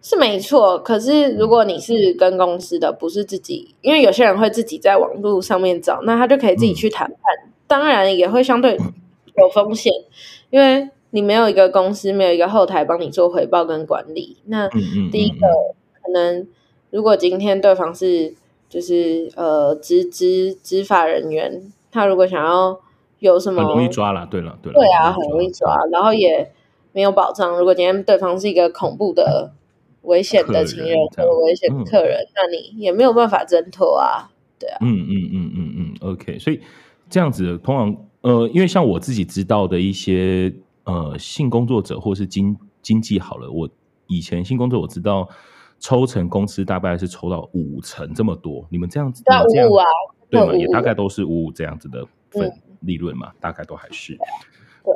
[0.02, 8.78] 是没错，可是如果你是跟公司的，不是自己，因为有些人会自己在网络上面找，那他就可以自己去谈判，当然也会相对
[9.36, 9.92] 有风险，
[10.50, 14.38] 因为你没有一个公司，没有一个后台帮你做回报跟管理。
[14.46, 14.70] 那
[15.12, 15.48] 第一个
[16.02, 16.48] 可能，
[16.90, 18.34] 如果今天对方是
[18.70, 22.80] 就是呃执执执法人员，他如果想要
[23.20, 24.28] 有什么，很容易抓了。
[24.30, 26.52] 对了，对了，对啊，很容易抓，然后也
[26.94, 27.58] 没有保障。
[27.58, 29.52] 如果今天对方是一个恐怖的、
[30.08, 34.32] 危险的情人或者危险的客人，嗯，那你也没有办法挣脱啊。
[34.60, 36.60] 对啊，嗯嗯嗯嗯嗯，OK，所以
[37.10, 40.52] 这样子通常呃，因为像我自己知道的一些
[40.86, 43.70] 呃性工作者或是经经济好了，我
[44.08, 45.30] 以前性工作我知道
[45.80, 49.86] 抽成公司大概是抽到五成这么多，你们这样子对五五啊，
[50.30, 50.54] 对吗？
[50.56, 54.18] 也大概都是五五这样子的份利润嘛，嗯，大概都还是
[54.84, 54.96] 对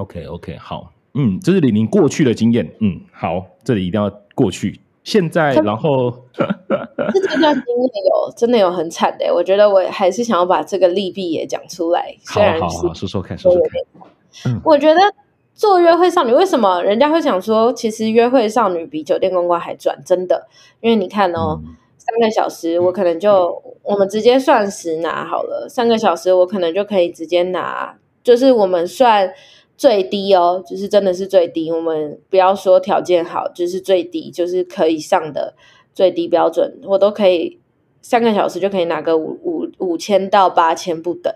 [0.00, 4.80] ，OK OK，好，嗯，这是李宁过去的经验，嗯，好，这里一定要过去。
[5.02, 12.14] 现在，然后这段经历有真的有很惨的，我觉得我还是想要把这个利弊也讲出来。
[12.26, 14.52] 好好好，说说看，说说看。
[14.52, 15.00] 嗯，我觉得
[15.54, 19.98] 做约会少女为什么人家会想说，其实约会少女比酒店公关还赚？
[20.04, 20.46] 真的，
[20.80, 29.32] 因为你看哦，嗯、三个小时我可能就、嗯、我们直接算时拿好了，三个小时我可能就可以直接拿，就是我们算。
[29.80, 31.72] 最低哦，就是真的是最低。
[31.72, 35.54] 我们不要说条件好，就是最低，就是可以上的
[35.94, 37.58] 最低标准，我都可以
[38.02, 41.32] 三个小时就可以拿个五五五千到八千不等。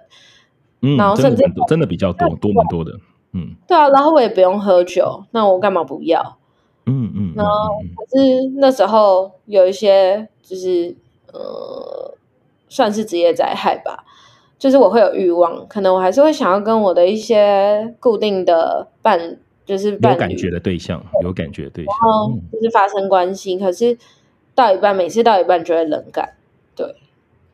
[0.82, 2.92] 嗯，然后甚至真的，真的比较多，多蛮多的。
[3.32, 6.36] 嗯，对啊，然后我也不用喝酒，那我干嘛不要？
[6.84, 10.94] 嗯嗯，然后可是那时候有一些就是
[11.32, 12.14] 呃，
[12.68, 14.04] 算是职业灾害吧。
[14.56, 19.36] 就是我会有欲望，可能我还是会想要跟我的一些固定的伴，
[19.66, 23.56] 就是有感觉的对象，有感觉的对象，然后就是发生关系。
[23.56, 23.98] 嗯、可是
[24.54, 26.34] 到一半，每次到一半就会冷感，
[26.74, 26.94] 对。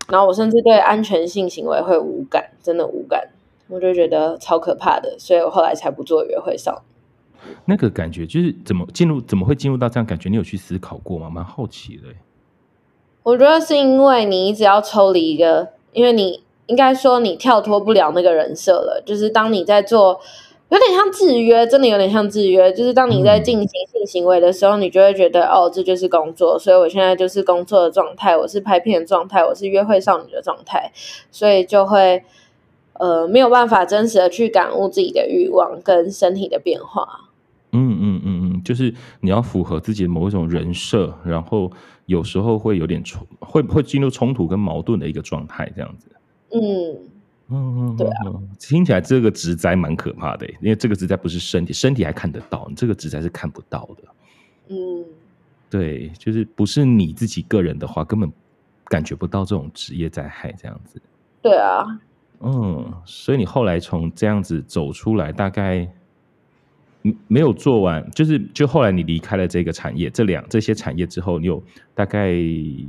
[0.08, 3.28] 然后我甚至对安全性行为会无感，真的无感，
[3.68, 6.82] 我就觉得超可怕的，所以我后来才不做约会少
[7.44, 7.54] 女。
[7.64, 10.28] 那个感觉就是怎么进入，怎么会进入到这样感觉？
[10.28, 11.28] 你有去思考过吗？
[11.28, 12.02] 蛮好奇的。
[13.22, 16.44] 我觉得是因为你一直要抽离一个，因为你。
[16.66, 20.20] 应该说你跳脱不了那个人设了，就是当你在做，
[20.68, 22.72] 有点像制约，真的有点像制约。
[22.72, 30.92] 就是当你在进行性行为的时候，你就会觉得哦，这就是工作，所以我现在就是工作的状态，我是拍片的状态，我是约会少女的状态，
[31.32, 32.22] 所以就会
[32.92, 37.26] 呃没有办法真实的去感悟自己的欲望跟身体的变化。
[37.72, 41.70] 嗯嗯嗯嗯，就是你要符合自己的某一种人设，然后
[42.06, 46.08] 有时候会有点冲，会会进入冲突跟矛盾的一个状态，这样子。
[46.52, 46.98] 嗯
[47.52, 48.12] 嗯嗯，对啊，
[48.58, 54.08] 听起来这个职灾蛮可怕的，因为这个职灾不是身体，身体还看得到，你这个职灾是看不到的。
[54.68, 55.04] 嗯，
[55.68, 58.32] 对，就是不是你自己个人的话，根本
[58.84, 61.02] 感觉不到这种职业灾害这样子。
[61.42, 61.84] 对啊，
[62.38, 65.88] 嗯，所以你后来从这样子走出来，大概
[67.26, 71.60] 没有做完，就是就后来你离开了这个产业，这两这些产业之后，你有
[71.94, 72.32] 大概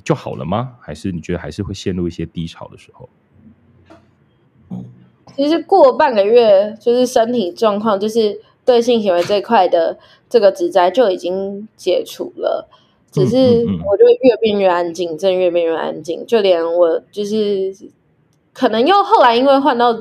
[0.04, 0.74] 就好了吗？
[0.80, 3.10] 还是你觉得还是会陷入一些低潮的时候？
[5.42, 9.98] 其实过半个月，就是身体状况，就是对性行为这块的
[10.30, 12.70] 这个职灾就已经解除了。
[13.12, 16.24] 只是我就越变越安静，真的越变越安静。
[16.28, 17.74] 就连我就是
[18.54, 19.92] 可能又后来因为换到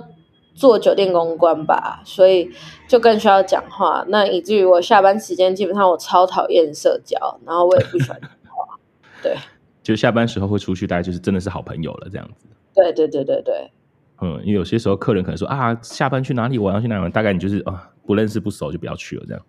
[0.54, 2.50] 做酒店公关吧，所以
[2.86, 4.04] 就更需要讲话。
[4.08, 8.78] 那以至于我下班时间基本上我超讨厌社交，然后我也不喜欢讲话。
[9.22, 9.34] 对，
[9.82, 12.46] 就下班时候会出去，大概就是真的是好朋友了这样子。
[12.74, 13.70] 对对对对对。
[14.20, 16.74] 嗯，因为有些时候客人可能说啊，下班去哪里玩？
[16.74, 17.10] 要去哪里玩？
[17.10, 19.42] 大概你就是啊，不认识不熟就不要去了这样。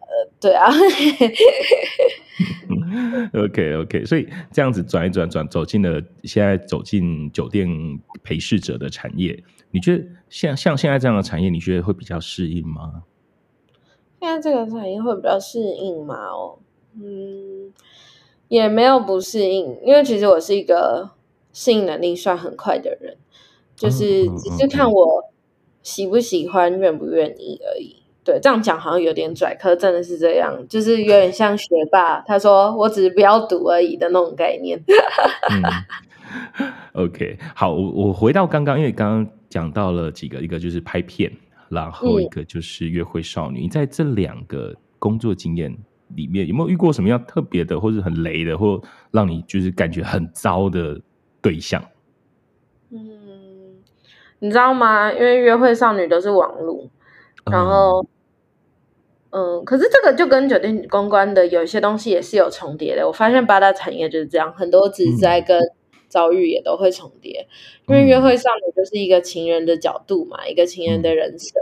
[0.00, 0.06] 呃，
[0.40, 0.70] 对啊。
[3.34, 7.68] OK OK，所以这样子转一转转，走进了现在走进酒店
[8.22, 13.04] 陪侍者的产业，你觉得像像现在这样的产业，你觉得会比较适应吗？
[14.20, 16.14] 现在这个产业会比较适应吗？
[16.26, 16.58] 哦，
[16.94, 17.72] 嗯，
[18.48, 21.10] 也没有不适应，因为其实我是一个
[21.52, 23.16] 适应能力算很快的人。
[23.76, 25.22] 就是只是看我
[25.82, 28.02] 喜不喜欢、愿不愿意而已。
[28.24, 34.82] 对，这样讲好像有点拽，可是真的是这样，就是有点像学霸，他说我只是不要读而已的那种概念。
[36.58, 41.30] 嗯、OK，好，我我回到刚刚，因为刚刚讲到了几个，一个就是拍片，
[41.68, 43.60] 然后一个就是约会少女。
[43.60, 45.72] 嗯、你在这两个工作经验
[46.16, 51.00] 里面，有没有遇过什么样特别的，或者很雷的，或让你就是感觉很糟的
[51.40, 51.80] 对象？
[52.90, 53.25] 嗯。
[54.40, 55.10] 你知道吗？
[55.10, 56.90] 因为约会少女都是网路，
[57.50, 58.06] 然后，
[59.30, 63.06] 嗯，嗯，可是这个就跟酒店公关的有一些东西也是有重叠的。
[63.06, 65.58] 我发现八大产业就是这样，很多职灾跟
[66.08, 67.48] 遭遇也都会重叠。
[67.88, 71.58] 因为约会少女就是一个情人的角度嘛，嗯、一个情人的人设。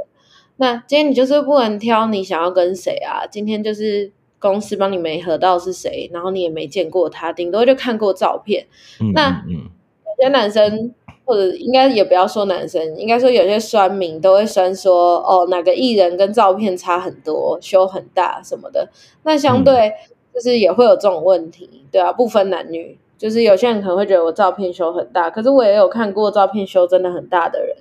[0.57, 3.25] 那今天你就是不能挑你想要跟谁啊？
[3.27, 4.11] 今天就是
[4.41, 8.67] 公司帮你没合到是谁，然后你也没见过他，顶多就看过照片。
[9.01, 10.93] 嗯、那有些男生。
[11.25, 18.91] 或者应该也不要说男生，应该说有些酸民都会酸说，哦，哪个艺人跟照片差很多，修很大什么的。
[19.23, 19.91] 那相对
[20.35, 27.75] 就是也会有这种问题，嗯、对啊，不分男女，就是有些人可能会觉得我照片修很大，可是我也有看过照片修真的很大的人，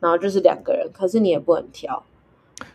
[0.00, 2.02] 然后就是两个人，可是你也不能挑，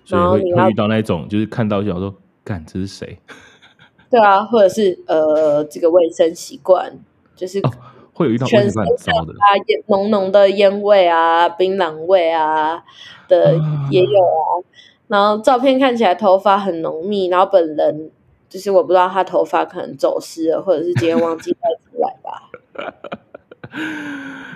[0.05, 3.17] 然后你要会遇到那种就是看到就想说，干这是谁？
[4.11, 6.99] 对啊，或者是呃，这个卫生习惯
[7.35, 7.57] 就是。
[7.59, 7.71] 哦
[8.13, 12.83] 会有一道全身很糟的啊，烟浓浓的烟味啊，槟榔味啊
[13.27, 13.55] 的
[13.89, 14.61] 也有啊。
[14.61, 14.63] 啊
[15.07, 18.09] 然后照片看起来头发很浓密，然后本人
[18.49, 22.49] 就是我不知道他头发可能走失了，或者是今天忘记带出来吧。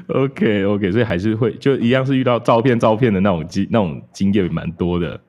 [0.15, 5.19] OK OK，所以还是会就一样是遇到照片照片的那种经那种经验蛮多的。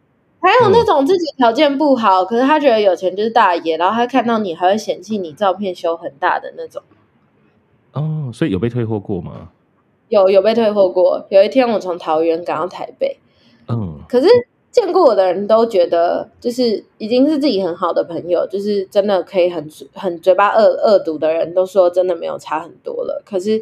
[0.41, 6.81] 还有那种自己条件不好，嗯、可是他觉得有钱就是大爷，然后他看到你还会嫌弃你照片修很大的那种。
[7.99, 9.51] 哦，所以有被退货过吗？
[10.09, 11.27] 有，有被退货过。
[11.29, 13.19] 有一天我从桃园赶到台北，
[13.69, 14.27] 嗯，可是
[14.71, 23.23] 见过我的人都觉得，就是已经是自己很好的朋友，就是真的可以很很嘴巴恶恶毒的人都说真的没有差很多了。
[23.27, 23.61] 可是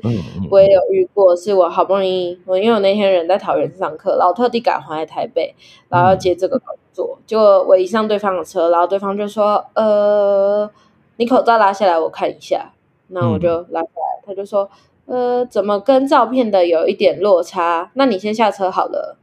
[0.51, 5.53] 我也有遇过，是我好不容易我因为我那天人在桃园上课，然后特地赶回来台北，
[5.89, 10.71] 然后要接这个工作，结果我一上对方的车，然后对方就说：“呃，
[11.17, 12.71] 你口罩拉下来，我看一下。”
[13.09, 14.69] 那我就拉回来，嗯、他就说
[15.07, 17.91] ：“呃，怎么跟照片的有一点落差？
[17.95, 19.17] 那你先下车好了。”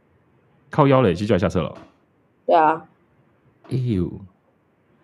[0.69, 1.73] 靠腰嘞，就叫下车了。
[2.45, 2.85] 对啊。
[3.69, 4.09] 哎呦。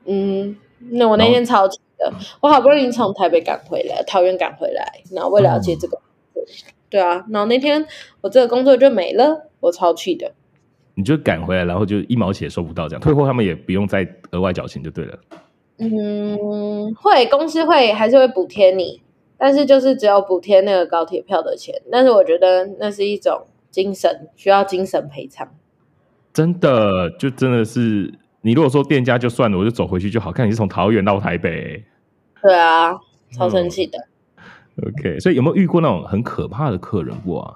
[0.06, 0.56] 嗯，
[0.92, 2.12] 那我那天超气的，
[2.42, 5.98] 我好不容易从台北赶回来，桃园赶回来，然后为了接这个，
[6.34, 6.42] 嗯、
[6.90, 7.86] 对啊，然后那天
[8.22, 10.32] 我这个工作就没了，我超气的。
[10.96, 15.20] 你就赶回来，然后就一毛钱也收不到，这样退货他们也不用再额外缴钱就对了。
[15.80, 19.02] 嗯，会公司会还是会补贴你，
[19.38, 21.74] 但是就是只有补贴那个高铁票的钱。
[21.92, 25.48] 但是我觉得那是一种精神，需要精神赔偿。
[26.34, 30.32] 真的，就真的是你如果说店家就算了，我就走回去就好。
[30.32, 31.84] 看你是从桃园到台北，
[32.42, 33.00] 对啊，
[33.32, 33.98] 超生气的。
[34.76, 37.56] 嗯、OK，所以有没有遇过那种很可怕的客人过啊？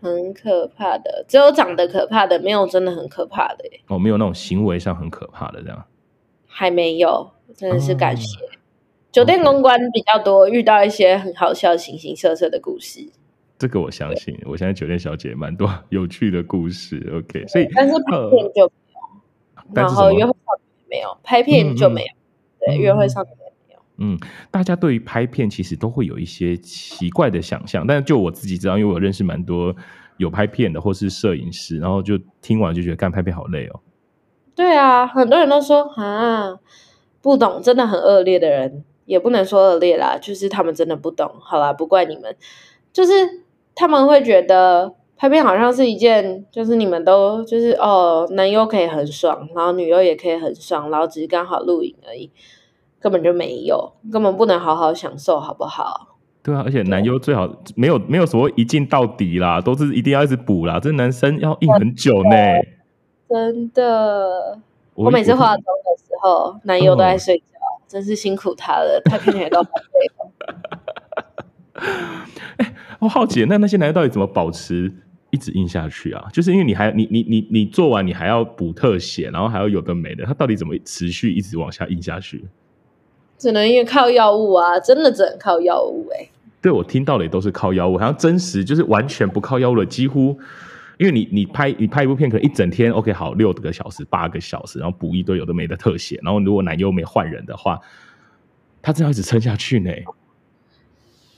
[0.00, 3.64] 很可怕的，只有长得可怕的，没有真的很可怕的。
[3.88, 5.84] 哦，没有那种行为上很可怕的这样。
[6.48, 8.44] 还没有，真的是感谢。
[8.44, 8.48] 哦、
[9.12, 13.08] 酒店公关比较多，遇到一些很好笑、形形色色的故事。
[13.58, 16.96] 这个我相信，我现在酒店小姐蛮多 有趣的故事。
[17.12, 19.04] OK，所以但是拍片就没有，
[19.54, 22.08] 呃、然后约会上也没有，拍片就没有。
[22.08, 22.18] 嗯、
[22.66, 23.80] 对，约会上也没有。
[23.96, 24.18] 嗯，
[24.50, 29.74] 大家对于拍片其实都会有一些奇怪的想象，但是就我自己知道，因为我认识蛮多
[30.18, 33.80] 有拍片的或是摄影师，然后就听完就觉得干拍片好累哦。
[34.58, 36.58] 对啊，很多人都说啊，
[37.22, 41.30] 不懂，真的很恶劣的人，也不能说恶劣啦，就是他们真的不懂。
[41.38, 42.34] 好啦，不怪你们，
[42.92, 43.12] 就是
[43.76, 52.28] 他们会觉得拍片好像是一件，就是你们都就是哦，男优可以很爽，然后女优也可以很爽，然后只是刚好录影而已，
[52.98, 56.16] 根本就没有，根本不能好好享受，好不好？
[56.42, 62.28] 对啊，而且男优最好没有没有所谓一镜到底啦，都是一定要一直补啦，这男生要硬很久呢。
[63.28, 64.58] 真的，
[64.94, 70.30] 我，我每次化妆的时候，男友都在睡觉，哦、真是辛苦他了，他看起来都好累哦。
[72.56, 74.90] 哎， 我好奇，那那些男优到底怎么保持
[75.30, 76.26] 一直印下去啊？
[76.32, 82.46] 就是因为你还你你你你做完，你还要补特写，然后还要有的没的，他到底怎么持续一直往下印下去？
[83.36, 86.30] 只能因为靠药物啊，真的只能靠药物哎、欸。
[86.60, 90.36] 对，我听到的也都是靠药物，好像真实就是完全不靠药物的，几乎。
[90.98, 97.78] 因为你你拍你拍一部片，可能一整天，OK，好，六个小时八个小时，然后补一堆有的没的特写，然后如果男优没换人的话，
[98.82, 99.92] 他这样一直撑下去呢？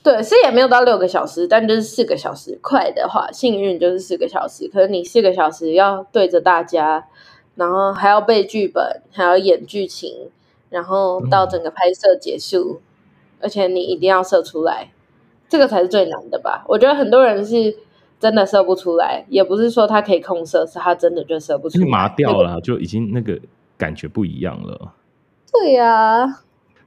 [0.01, 4.67] 对，是也没有到六个小时，但就是四个小时，快的话幸运就是四个小时。
[4.67, 7.05] 可是你四个小时要对着大家，
[7.53, 10.31] 然后还要背剧本，还要演剧情，
[10.71, 14.91] 然后到整个拍摄结束，嗯、而且你一定要射出来，
[15.47, 16.65] 这个才是最难的吧？
[16.67, 17.77] 我觉得很多人是。
[18.21, 23.37] 真的射不出来，也不是说他可以控射，是他真的就射不出来，麻掉了，那个、就已经那个
[23.79, 24.93] 感觉不一样了。
[25.51, 26.27] 对呀、啊，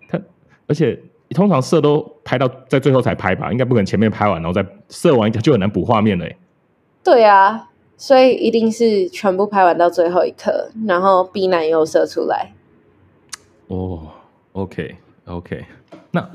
[0.09, 0.20] 他
[0.68, 0.97] 而且
[1.30, 6.24] 通常射都拍到在最后才拍吧，应该不可能前面拍完然后再射完就很难补画面了。
[7.03, 12.53] 对呀、啊，所以一定是全部拍完到最后一刻，然后逼男又射出来。
[13.66, 14.07] 哦
[14.53, 15.64] ，OK，OK，
[16.12, 16.30] 那。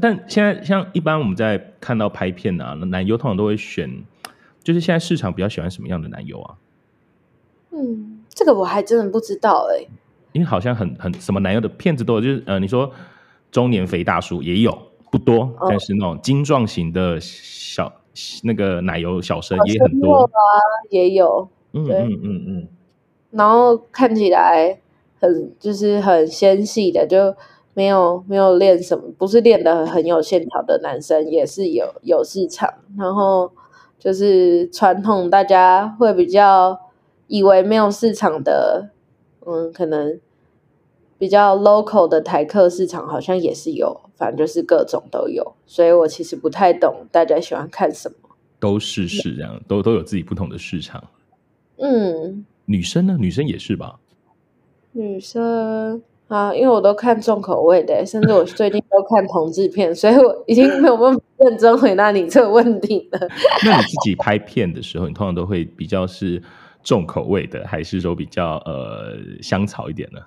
[0.00, 3.90] 但现在像一般我们在看到拍片啊，男优通常都会选，
[4.62, 6.54] 就是现在市场比较喜欢什么样的男优啊？
[7.70, 9.88] 嗯，这个我还真的不知道哎、欸。
[10.32, 12.90] 因为好像很很什么男优的片子都有，就是呃，你说
[13.50, 14.76] 中年肥大叔也有，
[15.10, 17.92] 不多，哦、但是那种精壮型的小
[18.42, 20.30] 那个奶油小生也很多啊，
[20.88, 22.68] 也有，嗯嗯嗯嗯，
[23.30, 24.78] 然后看起来
[25.20, 27.34] 很就是很纤细的，就
[27.74, 33.52] 没有没有练什么，不是练的很有线条的男生也是有有市场，然后
[34.02, 36.80] 就是传统大家会比较
[37.28, 38.90] 以为没有市场的。
[39.44, 40.20] 嗯，可能
[41.18, 48.16] 比较 local 的台客市场好像也是有，反正就是各种都有，所以我其实不太懂大家喜欢看什么。
[48.60, 51.02] 都是是这样，嗯、都都有自己不同的市场。
[51.78, 53.16] 嗯，女生呢？
[53.18, 53.98] 女生也是吧？
[54.92, 63.18] 女生啊，因为我都看重口味的，甚至我最近都看同志片，所以我已经没有办法认真回答你这个问题了。
[63.66, 66.42] 那你自己拍片的时候，你通常都会比较是？
[66.84, 70.18] 重口味的，还是说比较呃香草一点呢？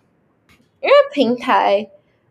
[0.82, 1.90] 因为平台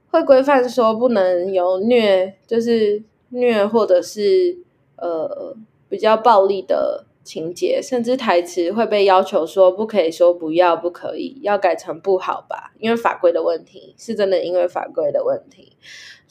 [0.09, 4.57] 会规范说不能有虐，就是虐或者是
[4.97, 5.55] 呃
[5.91, 12.73] 比较暴力的情节，甚至台词会被要求说不可以说不要，不可以，要改成不好吧？
[12.79, 15.77] 因为法规的问题，是真的因为法规的问题，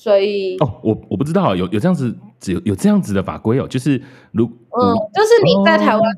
[0.03, 4.01] 所以哦，我我不知道有有这样子，只有有这样子的法规哦，就是
[4.33, 4.81] 如嗯，
[5.13, 6.01] 就是你在台湾。
[6.01, 6.17] 哦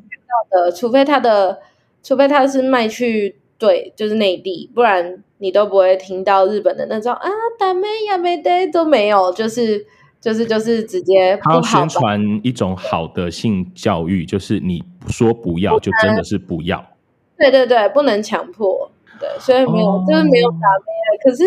[0.49, 1.59] 呃，除非他的，
[2.01, 7.29] 除非他是卖去对，就是内地，不然你都不会听到日本的那种啊，
[7.59, 9.85] 打妹呀没得都没有，就是
[10.19, 11.37] 就是就是直接。
[11.43, 16.83] 他要宣传一种好的性教育，就是你说不要，就真的是不要。
[17.37, 21.43] 对对对，不能强迫，对，所以没有，哦、就是没有打妹，可是。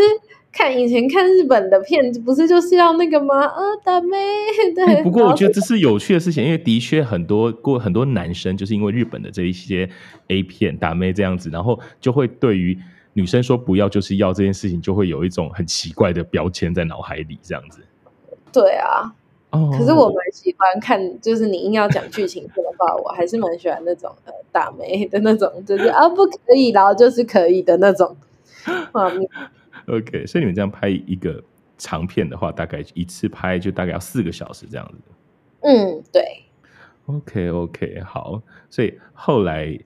[0.51, 3.45] 看以前看日本的片子，不是就是要那个吗？
[3.47, 4.17] 啊，打妹
[4.75, 5.03] 对、欸。
[5.03, 9.89] 不过我觉得这是有趣的事情，因为的确很多过很多男生就是因为日本的这一些
[10.29, 12.77] A 片打妹这样子，然后就会对于
[13.13, 17.83] 女生说不要就是要这件事情，就会有一种很奇怪的标签在脑海里这样子。
[18.53, 19.13] 对啊，
[19.51, 28.17] 哦，可是我蛮喜欢看，就是你硬要讲剧情的话，我还是蛮喜欢那种呃打妹的那种，就是啊不可以，然后就是可以的那种
[28.93, 29.29] 画面。
[29.89, 31.43] OK，所以你们这样拍一个
[31.77, 34.99] 长片的话，大概一次拍就大概要四个小时这样子。
[35.61, 36.23] 嗯，对。
[37.07, 38.43] OK，OK，okay, okay, 好。
[38.69, 39.79] 所以后来，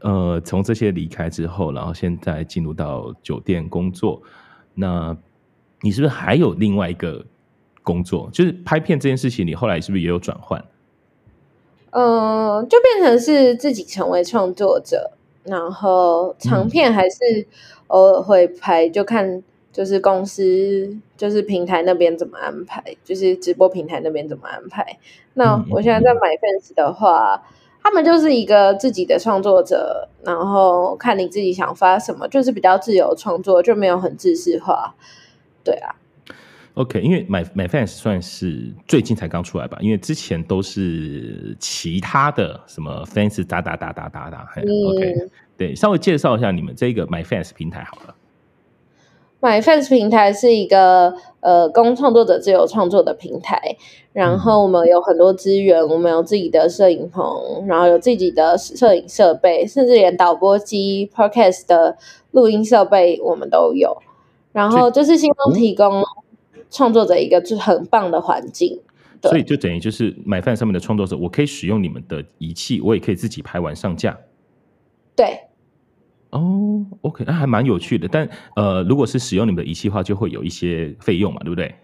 [0.00, 4.22] 呃，从这些离开之后，然后现在进入到酒店工作，
[4.74, 5.16] 那
[5.80, 7.26] 你是不是还有另外一个
[7.82, 8.30] 工作？
[8.32, 10.64] 就是拍片这件事情，你后来是不是也有转换？
[11.90, 15.12] 嗯、呃，就变成是自己成为创作者，
[15.44, 17.46] 然后长片还是、嗯。
[17.88, 24.98] 偶尔会拍，就看就是公司就是平台那边怎么安排，就是直播平台那边怎么安排。
[25.34, 27.40] 那我现在在 MyFans 的话，
[27.82, 34.94] 他们就是一个自己的创作者，然后看你自己想发什么，就是比较自由创作，就没有很制式化。
[35.62, 35.94] 对啊。
[36.74, 44.48] OK，因为 My MyFans 算是最近才刚出来吧，因为之前都是其他的什么 Fans 哒哒哒哒哒哒。
[44.56, 45.14] OK。
[45.56, 48.14] 对，稍微介绍一下你们这个 MyFans 平台好了。
[49.40, 53.76] MyFans 平台是一个呃供创作者自由创作的平台，
[54.12, 57.22] 然后我们有很多资源，嗯、我们有自己的摄影棚，
[57.68, 61.98] 然后有自己的摄影设备，甚至连导播机、Podcast 的
[62.32, 63.96] 录音设备我们都有。
[64.50, 66.02] 然后就是星光提供
[66.74, 68.82] 创作者一个就很棒的环境。
[69.22, 74.18] 所以就等于就是 MyFans 上面的创作者，我可以使用你们的仪器，我也可以自己拍完上架。
[75.16, 75.38] 对，
[76.28, 78.06] 哦，OK，那还蛮有趣的。
[78.06, 81.74] 但呃，如果是使用你们的仪器的话，就会有一些费用嘛，对不对？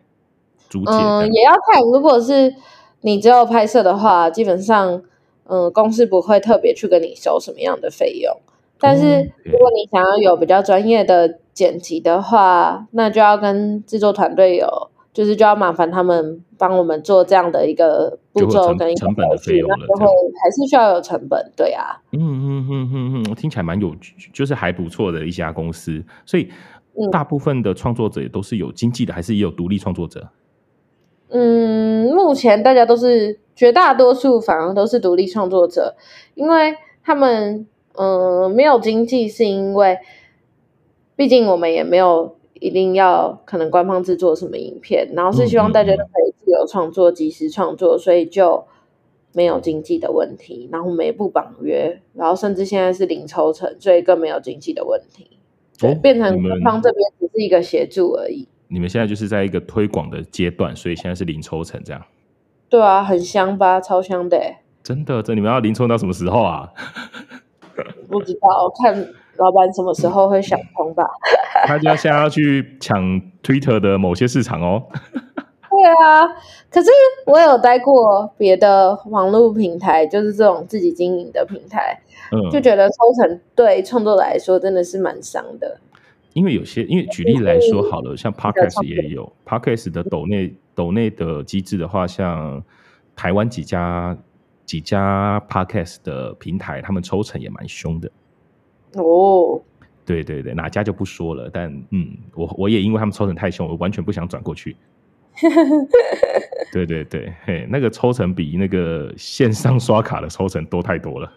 [0.68, 1.80] 租借嗯，也要看。
[1.90, 2.54] 如果是
[3.00, 5.02] 你只有拍摄的话，基本上，
[5.44, 8.36] 嗯、呃，公司不会特别去跟你收什么样的费用。
[8.78, 14.88] 但是如果你想要有比较专业的剪辑的话，那就要跟制作团队有。
[15.12, 20.06] 就是就要麻烦他们帮我们做这样的一个步骤跟一个成本的费用了，那就会
[20.40, 22.00] 还是需要有成本，对啊。
[22.12, 23.92] 嗯嗯嗯嗯嗯，听起来蛮有，
[24.32, 26.00] 就是还不错的一家公司。
[26.24, 26.48] 所以
[27.10, 30.28] 大部分的创作者也都是有经济的，还是也有独立创作者？
[31.30, 35.96] 嗯，目前大家都是绝大多数反而都是独立创作者，
[36.36, 39.98] 因为他们嗯、呃、没有经济，是因为
[41.20, 42.38] 毕竟我们也没有。
[42.62, 48.62] 一定要可能官方制作什么影片，然后是希望大家都可以自由创作、及时创作，所以就
[49.32, 50.68] 没有经济的问题。
[50.70, 55.38] 然后我们也不绑约，然后甚至现在是零抽成，所以更没有经济的问题。
[55.78, 58.46] 对，变成官方这边只是一个协助而已。
[58.68, 62.02] 你们现在就是在一个推广的阶段，所以现在是零抽成这样。
[62.68, 64.38] 对啊，很香吧，超香的。
[64.82, 66.68] 真的，这你们要零抽到什么时候啊？
[68.06, 69.08] 不知道，看
[69.40, 71.04] 老板什么时候会想通吧。
[71.66, 73.02] 他就要现在要去抢
[73.42, 74.86] Twitter 的某些市场哦。
[75.70, 76.26] 对啊，
[76.70, 76.90] 可是
[77.26, 81.98] 我有待过别的网络平台，就是这种自己经营的平台，
[82.32, 85.78] 嗯，就觉得抽成对创作来说真的是蛮伤的。
[86.32, 92.62] 因为有些，因为举例来说好了，像 Podcast 也有 Podcast 的抖内抖内的机制的话，像
[93.16, 94.16] 台湾几家
[94.66, 98.10] 几家 Podcast 的平台，他们抽成也蛮凶的。
[98.94, 99.60] 哦，
[100.04, 104.76] 对对对，哪家就不说了，但嗯，我我也因为他们抽成太凶，我完全不想转过去。
[106.72, 111.32] 对对对，嘿，那个抽成比那个线上刷卡的抽成多太多了。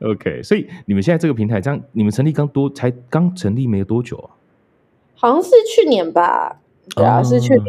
[0.00, 4.30] OK， 所以你们现在这个平台，这样你们成立刚多，才刚成立没有多久啊？
[5.14, 6.60] 好像是去年吧？
[6.96, 7.66] 对啊，是去年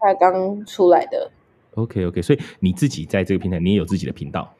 [0.00, 1.30] 才刚出来的。
[1.74, 4.54] OK OK，所以你自己在这个平台，你也有自己的频道？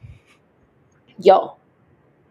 [1.23, 1.57] 有。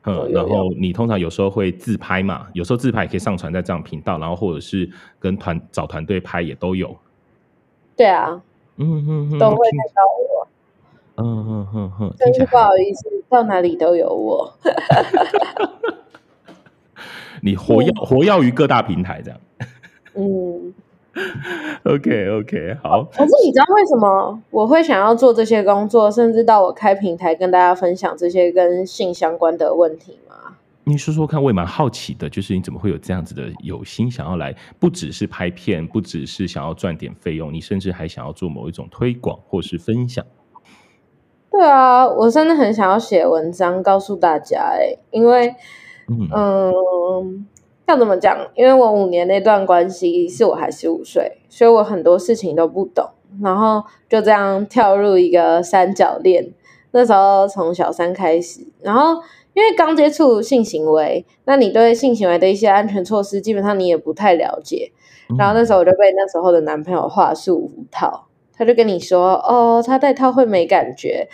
[0.04, 6.96] 嗯，然后你通常有时候会自拍嘛，有时候自拍也可以上传在这样频道，然后或者是跟团找团队拍也都有。
[7.96, 8.40] 对啊，
[8.76, 10.48] 嗯嗯嗯，都会看到我。
[11.14, 14.52] 嗯嗯嗯嗯，真是不好意思，到哪里都有我。
[17.42, 19.40] 你活跃、嗯、活跃于各大平台这样。
[20.14, 20.74] 嗯。
[21.84, 30.56] OK OK 好，可是你知道为什么我会想要做这些工作，甚至到我开平台跟大家分享这些跟性相关的问题吗？
[30.84, 40.24] 你说说看，我也蛮好奇的，就是你怎么会有这样子的有心想要来，不只是拍片，不只是想要赚点费用，你甚至还想要做某一种推广或是分享。
[41.50, 45.54] 对啊，我真的很想要写文章告诉大家，哎，因为
[46.08, 46.28] 嗯。
[46.34, 47.46] 嗯
[47.92, 48.38] 要怎么讲？
[48.54, 53.06] 因为我五年那段关系是我还十五岁，所以我很多事情都不懂，
[53.42, 56.52] 然后就这样跳入一个三角恋。
[56.92, 59.22] 那时候从小三开始，然后
[59.52, 64.90] 因为刚接触性行为，那你对性行为的一些安全措施基本上你也不太了解。
[65.38, 68.26] 然后那时候我就被那时候的男朋友话术五套，
[68.56, 71.28] 他就跟你说：“哦，他戴套会没感觉。”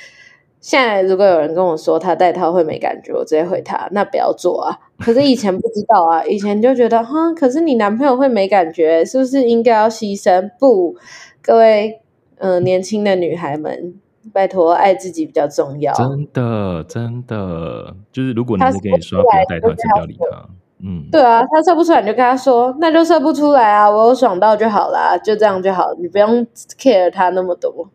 [0.60, 10.50] 现在如果有人跟我说他戴套会没感觉，我直接回他：“那不要做啊。” 可是以前不知道啊，以前就觉得哈，可是你男朋友会没感觉，是不是应该要牺牲？
[10.58, 10.96] 不，
[11.40, 12.00] 各位，
[12.38, 13.94] 嗯、呃，年轻的女孩们，
[14.32, 15.92] 拜托，爱自己比较重要。
[15.94, 20.48] 真的，真的，就是如果你是跟你说不要带套，就不要理他。
[20.80, 26.46] 嗯，对啊，他射不出来，你就跟他说，那就射不出来啊，我有爽到就好啦，就这样就好，你不用
[26.76, 27.88] care 他那么多。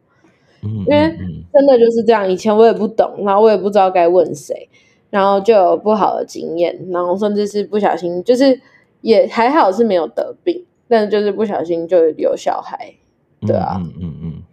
[0.61, 1.17] 嗯，因为
[1.53, 4.69] 真的就是这样，以前我也不懂，然后我也不知道该问谁。
[5.13, 8.59] 然后就有不好的经验，然后甚至是不小心，就是
[9.01, 12.95] 也还好是没有得病，但是就是不小心就有小孩，
[13.41, 14.43] 对啊，嗯嗯嗯，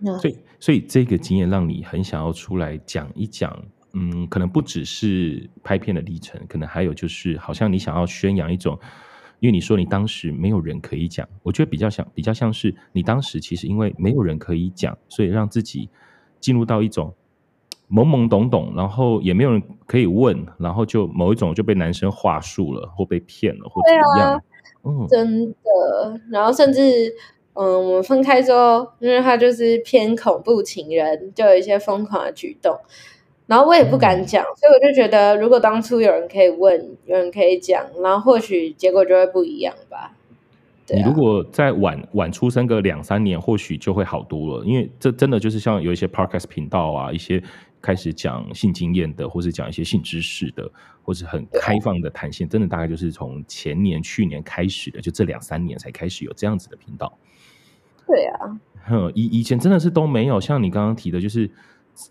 [0.00, 8.78] 嗯，所以所以这个经验让你很想要出来讲一讲，嗯，可能不只是拍片的历程，可能还有就是好像你想要宣扬一种，
[9.40, 15.88] 因为你说你当时没有人可以讲，我觉得比较像比较像是你当时其实因为没有人可以讲，所以让自己
[16.40, 17.14] 进入到一种。
[17.90, 24.34] 懵懵懂懂，然后也没有人可以问，然后就某一种就被男生话术了，或被骗了，或怎么样？
[24.34, 24.42] 啊、
[24.84, 26.20] 嗯，真的。
[26.30, 27.12] 然后甚至，
[27.52, 32.76] 嗯，我们分开之后，因为他就是偏恐怖情人，就有一些疯狂的举动。
[33.46, 40.12] 然后我也不敢讲，嗯、所以我就觉得，如果当初有人可以问，有人可以讲，然后或许结果就会不一样吧。
[40.88, 44.64] 你如果再晚晚出生个两三年，或许就会好多了。
[44.64, 47.42] 因为这真的就是像有一些 podcast 频道啊，一些。
[47.84, 50.66] 开始讲性经验的，或是讲一些性知识的，
[51.02, 57.12] 或是很开放的谈性，真的大概就是从前年、去年开始的，就这两三年才开始有这样子的频道。
[58.06, 61.50] 对啊，哼，以以前真的是都没有，像你刚刚提的，就是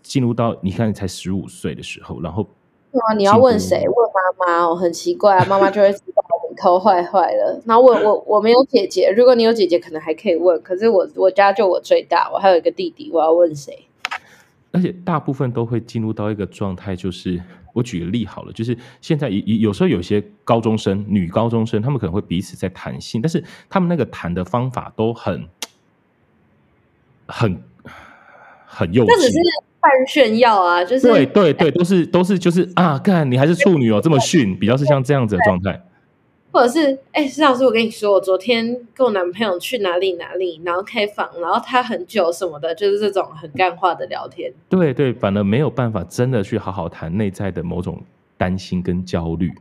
[0.02, 2.46] 进入到你看才十五岁的时候，然后，
[2.92, 3.84] 啊，你要问谁？
[3.84, 7.60] 问妈妈哦，很奇怪啊，妈妈就会知道你头坏坏了。
[7.66, 13.88] 然后我我我没有姐姐，如果你有姐姐，可能还可以问，可是我我家就我最大，我还有一个弟弟，我要问谁？
[14.74, 17.40] 而且大部分都会进入到一个状态，就是
[17.72, 25.48] 我举个例好了，就是现在有有时候有些高中生、女高中生，他们可能会彼此在谈性，但是他们那个谈的方法都很、
[27.26, 27.62] 很、
[28.66, 29.06] 很幼稚。
[29.06, 29.38] 那只是
[29.78, 35.80] 半炫耀啊，就是对对对，都是都是就是啊，干你还是处女哦，这么逊，比较是像这样子的状态。
[36.54, 44.52] 或者是，哎，施老师，我跟你说，我昨天跟我男朋友去哪里哪里，然后开房，然后他很久什么的，就是这种很干话的聊天。
[44.68, 48.00] 对对，反而没有办法真的去好好谈内在的某种
[48.36, 49.52] 担心跟焦虑，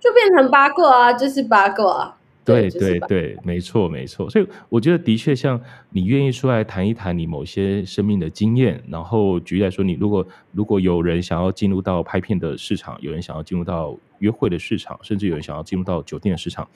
[0.00, 2.16] 就变成八卦啊，就是八卦。
[2.44, 4.28] 对对对，没错没错。
[4.28, 16.66] 所以我觉得的确，像你愿意出来谈一谈你某些生命的经验，然后举例来说，你如果如果有人想要进入到拍片的市场，有人想要进入到约会的市场，甚至有人想要进入到酒店的市场，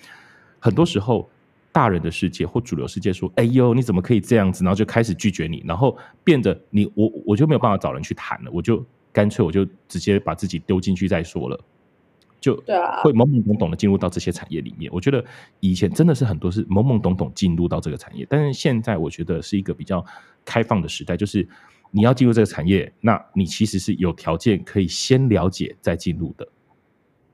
[0.59, 1.26] 很多时候
[1.72, 11.59] 大人的世界或主流世界说：“哎呦，你怎么可以这样子？”然后就开始拒绝你，然后变得你我我就没有办法找人去谈了，我就干脆我就直接把自己丢进去再说了。
[12.38, 12.55] 就
[13.03, 14.92] 会懵懵懂懂的进入到这些产业里面。
[14.92, 15.24] 我觉得
[15.59, 20.05] 以前真的是很多是懵懵懂懂进入到这个产业，但是现在我觉得是一个比较
[20.44, 21.49] 开放的时代，就是
[21.90, 26.47] 你要进入这个产业，那你其实是有条件可以先了解再进入的。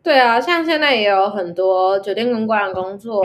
[0.02, 3.22] 对啊，像现在也有很多酒店公关的工作，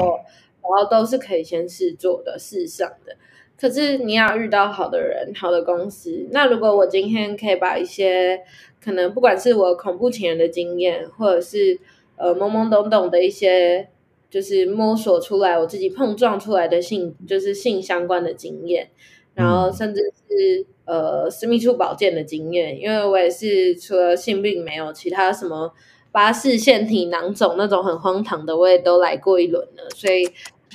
[0.61, 3.15] 然后都是可以先试做的、试上的。
[3.59, 6.27] 可是你要遇到好的人、好的公司。
[6.31, 8.43] 那如果我今天可以把一些
[8.79, 11.79] 可能不管是我恐怖情人的经验，或者是
[12.15, 13.89] 呃懵懵懂懂的一些，
[14.29, 18.87] 就是摸索出来我自己碰撞出来的性，就是性相关的经验，
[19.33, 25.73] 然后甚至是呃私密处保健的经验，因为我也是除了性病没有其他什么
[26.17, 30.27] 巴氏腺体囊肿那种很荒唐的，我也都来过一轮了，所以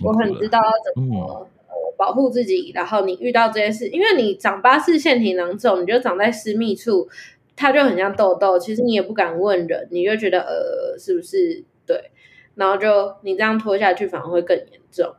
[0.04, 1.18] 我很知道要怎么、
[1.66, 2.70] 呃、保护自己。
[2.72, 7.08] 然后你遇到这些事，因为你长巴氏腺体囊肿，你就长在私密处。
[7.56, 12.10] 它就很像痘痘，其实你也不敢问人，你就觉得呃是不是对，
[12.54, 15.12] 然后就你这样拖下去反而会更严重，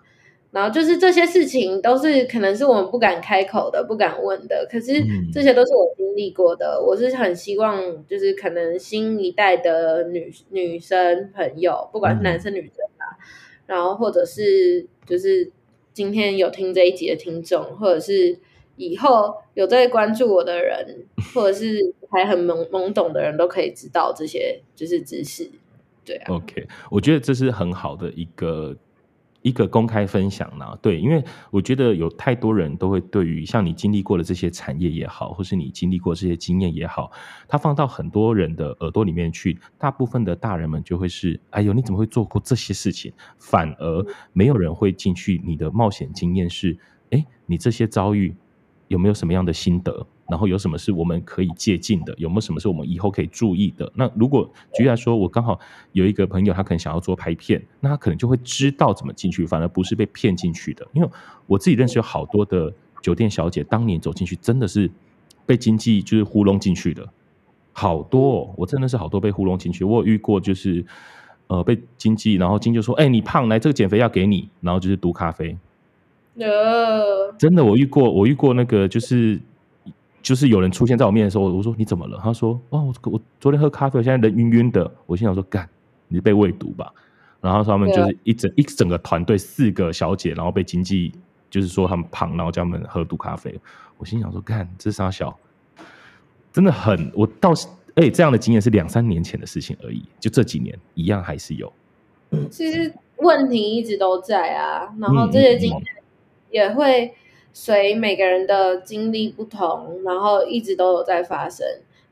[0.54, 4.94] 然后就是这些事情都是可能是我们不敢开口的、不敢问的，可是
[5.34, 13.18] 这些都是我经历过的，我是很希望就是可能新一代的女女生朋友，不管是男生女生吧，
[13.66, 15.52] 然后或者是就是
[15.92, 18.40] 今天有听这一集的听众，或者是。
[18.76, 25.48] 以后有在关注我的人，或者是还很懵懵懂的人，都可以知道这些就是知识，
[26.04, 26.34] 对啊。
[26.34, 28.76] OK，我觉得这是很好的一个
[29.44, 30.66] 一个公开分享呢。
[30.82, 37.12] 对，因为我觉得有太多人都会对于像你经历过的这些产业也好，或是你经历过这些经验也好，
[37.48, 43.14] 它放到很多人的耳朵里面去，大部分的大人们就会是：哎呦，你怎么会做过这些事情？
[43.38, 46.76] 反而没有人会进去你的冒险经验是：
[47.12, 48.36] 哎，你这些遭遇。
[48.90, 50.06] 有没有什么样的心得？
[50.28, 52.14] 然后有什么是我们可以借鉴的？
[52.18, 53.92] 有没有什么是我们以后可以注意的？
[53.96, 55.60] 那如果举例来说，我刚好
[55.92, 60.88] 有一个朋友，他可能想要做拍片，那他可能就会知道怎么进去，反而不是被骗进去的。
[60.94, 61.10] 因为
[61.46, 64.90] 我自己认识有好多的酒店小姐，当年走进去真的是
[65.46, 67.08] 被经纪就是糊弄进去的，
[67.74, 69.84] 好多哦，我真的是好多被糊弄进去。
[69.84, 70.86] 我有遇过就是
[71.48, 75.58] 呃被经纪，然后经纪说：“哎，你胖，来这个减肥药给你。”然后就是毒咖啡。
[76.36, 79.40] 呃，真的，我遇过，我遇过那个，就是
[80.24, 82.18] 就是有人出现在我面前的时候，我说你怎么了？
[82.24, 84.90] 他说，哦，我我昨天喝咖啡，我现在人晕晕的。
[85.06, 85.70] 我心想说，干，
[86.08, 86.92] 你被喂毒吧？
[87.42, 91.12] 然后他们就是一整一整个团队四个小姐，然后被经济
[91.50, 93.54] 就是说他们胖，然后叫他们喝毒咖啡。
[93.98, 95.38] 我心想说，干，这是啥小？
[96.54, 101.72] 真的很，我倒是，哎，这样的经验是两三年前的事情而已，就这几年一样还是有。
[102.50, 105.82] 其实问题一直都在啊，然后这些经验。
[106.50, 107.12] 也会
[107.54, 111.66] 随每个人的经历不同，然后一直都有在发生。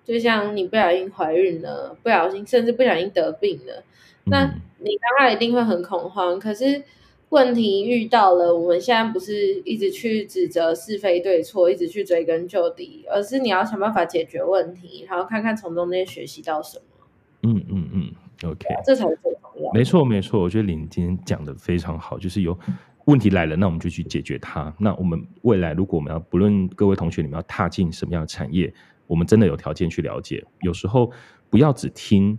[0.04, 3.84] 就像你不小心怀孕了，不小心甚至不小心得病了，
[4.26, 4.46] 那
[4.80, 6.40] 你当然一定会很恐慌。
[6.40, 6.84] 可是
[7.30, 17.06] 问题遇到了，我们现在不是一直去指责是非对错，一直去追根究底，而是你要想办法解决问题，然后看看从中间学习到什么。
[17.44, 19.72] 嗯嗯嗯，OK，这才是最重要。
[19.72, 22.58] 没错没错，我觉得林今天讲的非常好，就是有。
[23.06, 24.74] 问题来了，那我们就去解决它。
[24.78, 28.72] 那我们未来，如果我们要不论各位同学，你们要踏进什么样的产业，
[29.08, 30.44] 我们真的有条件去了解。
[30.62, 31.12] 有时候
[31.50, 32.38] 不要只听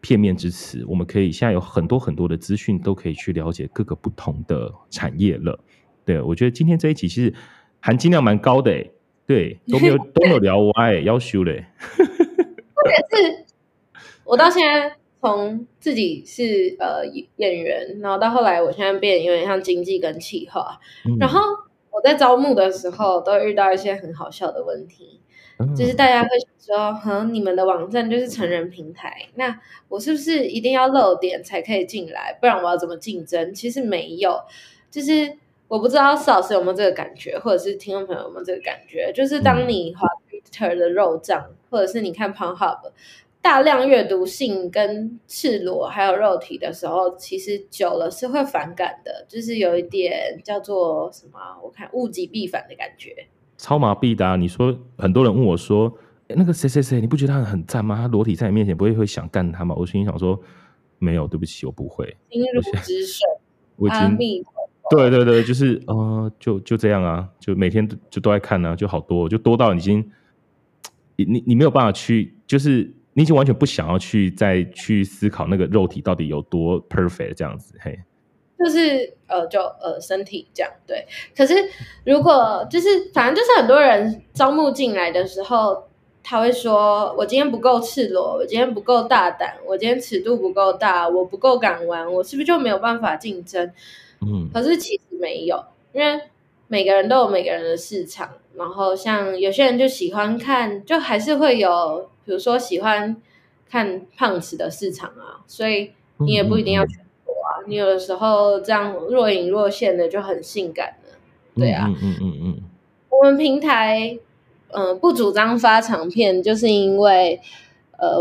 [0.00, 5.58] 片面之词，我们可以现在有很多很多的资讯，都可以去了解各个不同的产业了。
[6.04, 7.32] 对，我觉得今天这一集其实
[7.78, 8.90] 含金量蛮高的，诶，
[9.26, 11.64] 对，都没有都没有 聊歪，要修嘞。
[11.86, 12.04] 特
[12.84, 13.44] 别是
[14.24, 15.01] 我到现在。
[15.22, 17.06] 从自己是呃
[17.36, 20.80] 演员，然后到后来，我现在变有点像经济跟企划。
[21.04, 21.38] 嗯、然后
[21.92, 25.20] 我在招募的时候，都遇到一些很好笑的问题，
[25.60, 32.36] 嗯、就是大家会说：“哼，你们的网站就是成人平台，那我是不是一定要露点才可以进来？
[32.40, 34.40] 不然我要怎么竞争？”其实没有，
[34.90, 42.90] 就是我不知道施老师有没有这个感觉，或者是听众朋友有没有这个感觉，就是当你滑 Twitter 的肉酱，嗯、或者是你看 Pornhub。
[43.42, 51.38] 大量阅读性跟赤裸还有肉体的时候，其实久了是会反感的，就是有一点叫做什么？
[51.62, 53.26] 我看物极必反的感觉。
[53.58, 54.36] 超麻痹的啊！
[54.36, 55.92] 你说很多人问我说
[56.28, 57.96] ：“那个谁谁谁，你不觉得他很赞吗？
[57.96, 60.40] 他裸体在你面前，不会会想干他吗？”我心里想说
[60.98, 63.26] ：“没有，对不起，我不会。”心如止水。
[63.76, 64.44] 我已经。
[64.90, 70.10] 对对对，就是呃，就就这样啊，就每天就都在看啊，就好多，就多到已经，
[71.16, 77.98] 你你你没有办法去，就是你已经完全不想要去再去思考那个肉体到底有多 perfect 这样子，嘿。
[78.58, 81.04] 就是呃，就呃，身体这样对。
[81.36, 81.54] 可是
[82.04, 85.82] 如果就是，反正就是很多人招募进来的时候，
[86.22, 93.68] 他会说：“我今天不够赤裸，我今天不够大胆，我今天尺度不够大，我不够敢玩，我是不是就没有办法竞争？”
[94.24, 95.60] 嗯，可是其实没有，
[95.92, 96.20] 因为
[96.68, 98.30] 每个人都有每个人的市场。
[98.54, 103.16] 然后像有些人就喜欢看，就还是会有，比如说喜欢
[103.68, 107.64] 看胖子的市场啊，所以你也不一定要全脱啊。
[107.66, 111.16] 你有的时候这样若隐若现的就很性感了，
[111.54, 112.60] 对啊，嗯嗯嗯嗯。
[113.10, 114.18] 我们平台
[114.68, 117.40] 嗯、呃、不主张发长片，就是因为
[117.98, 118.18] 呃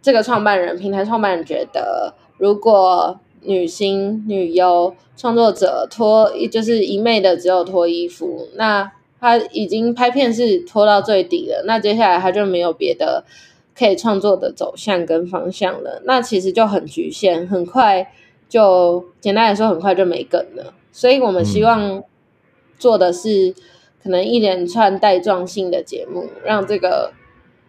[0.00, 8.90] 这个创办人平台创办人觉得，如果女星女优创作者脱就是一昧的只有脱衣服，那
[9.24, 13.24] 他已经拍片是拖到最底了，那接下来他就没有别的
[13.74, 18.12] 可以创作的走向跟方向了，那其实就很局限，很快。
[18.46, 20.74] 就简单来说，很快就没梗了。
[20.92, 22.04] 所以我们希望
[22.78, 23.52] 做的是
[24.02, 27.14] 可能一连串带状性的节目，让这个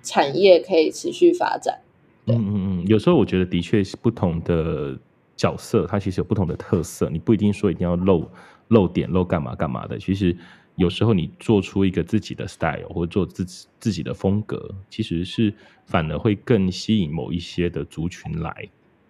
[0.03, 1.79] 产业可以持续发展。
[2.27, 4.95] 嗯嗯嗯，有时候我觉得的确是不同的
[5.35, 7.09] 角色，它其实有不同的特色。
[7.09, 8.25] 你不一定说一定要露
[8.67, 9.97] 露点、露干嘛干嘛的。
[9.97, 10.35] 其实
[10.75, 15.53] 有时候你做出一个自己的 style，或者做自己自己的风格，其实是
[15.85, 18.67] 反而会更吸引某一些的族群来。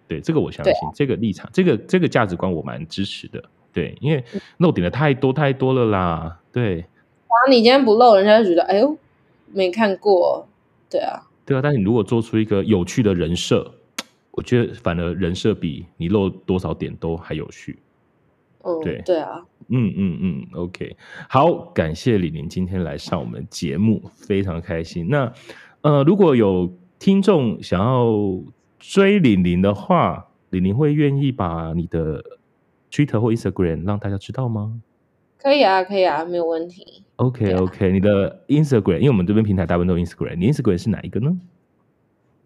[0.08, 3.42] 对，这个我相信，这个立场，这个这个价值观我蛮支持的。
[3.72, 4.24] 对，因为
[4.58, 6.40] 漏点的太多太多了啦。
[6.52, 8.96] 对，然后，你今天不漏，人家就觉得哎呦，
[9.52, 10.46] 没看过。
[10.88, 11.60] 对啊，对啊。
[11.60, 13.74] 但是你如果做出一个有趣的人设，
[14.30, 17.76] 我觉得反而人设比你漏多少点都还有趣。
[18.66, 20.96] 嗯，对对啊，嗯嗯嗯，OK，
[21.28, 25.08] 好，感谢李宁今天来上我们节目，非常开心。
[25.08, 25.32] 那
[25.82, 28.04] 呃，如果有听众想要。
[28.78, 32.22] 追李宁的话，李宁会愿意把你的
[32.92, 34.80] Twitter 或 Instagram 让大家知道吗？
[35.38, 37.02] 可以啊，可以啊，没有问题。
[37.16, 41.36] OK OK，你的 Instagram，因为我们这边平台大部分都 Instagram，你 Instagram 是哪一个呢？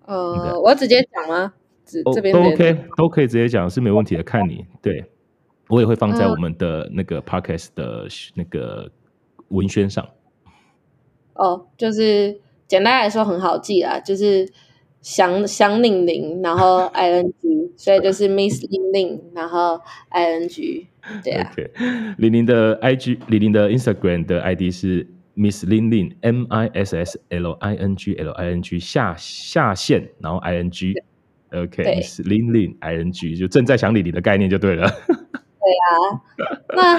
[0.06, 1.52] 呃，我要直接讲吗？
[2.14, 4.22] 这边都 OK，都可以直接讲，是没问题的。
[4.22, 5.04] 看你，对，
[5.70, 8.90] 我也会放在我们的那个 Podcast 的那个
[9.48, 10.06] 文宣上。
[11.34, 14.46] 哦，就是简单来说很好记啦，就是。
[15.02, 20.88] 想想霖霖，然后 i n g，所以就是 Miss 霖霖，然后 i n g，
[21.24, 21.50] 对啊。
[22.18, 28.12] 霖霖的 i g，李玲的 Instagram 的 ID 是 Miss 霖霖，M I S S L I N G
[28.12, 30.92] L I N G 下下线，然后 i n g。
[31.52, 34.86] OK，Miss 霖霖 i n g 就正在想李玲的概念就对了。
[35.60, 36.20] 对啊，
[36.74, 36.98] 那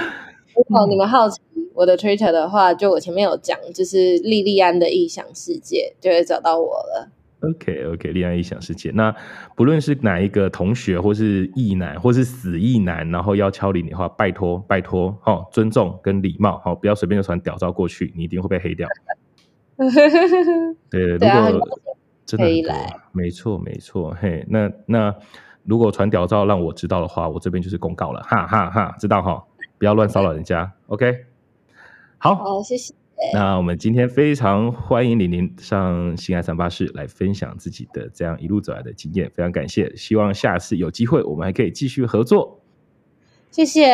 [0.55, 1.39] 如果你们好奇
[1.73, 7.09] 我的 Twitter 的话，就我前面有讲，就是莉莉安的异想世界，就会找到我了。
[7.41, 8.91] OK，OK，莉莉安异想世界。
[8.91, 9.15] 那
[9.55, 18.87] 不论是哪一个同学，或是异男，或是死异男，然后要敲霖霖的话，拜托，拜托，哦，尊重跟礼貌，好，不要随便就传屌照过去，你一定会被黑掉。
[20.91, 21.67] 对，如果
[22.27, 22.45] 真的
[23.11, 25.15] 没错，没错，嘿，那那
[25.63, 29.43] 如果传屌照让我知道的话，我这边就是公告了，哈哈哈，知道哈，
[29.77, 30.71] 不要乱骚扰人家。
[30.87, 31.25] OK，
[32.17, 32.93] 好，好，谢谢。
[33.33, 42.59] 那我们今天非常欢迎霖霖上性爱三八室来分享自己的这样一路走来的经验，非常感谢，希望下次有机会我们还可以继续合作。
[43.51, 43.85] 谢谢，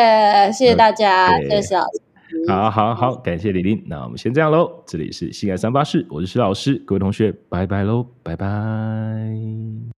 [0.53, 2.01] 谢谢大家，谢谢老师。
[2.47, 4.84] 好好好，感谢霖霖，那我们先这样喽。
[4.86, 9.96] 这里是性爱三八室，我是石老师，各位同学，拜拜喽，拜拜。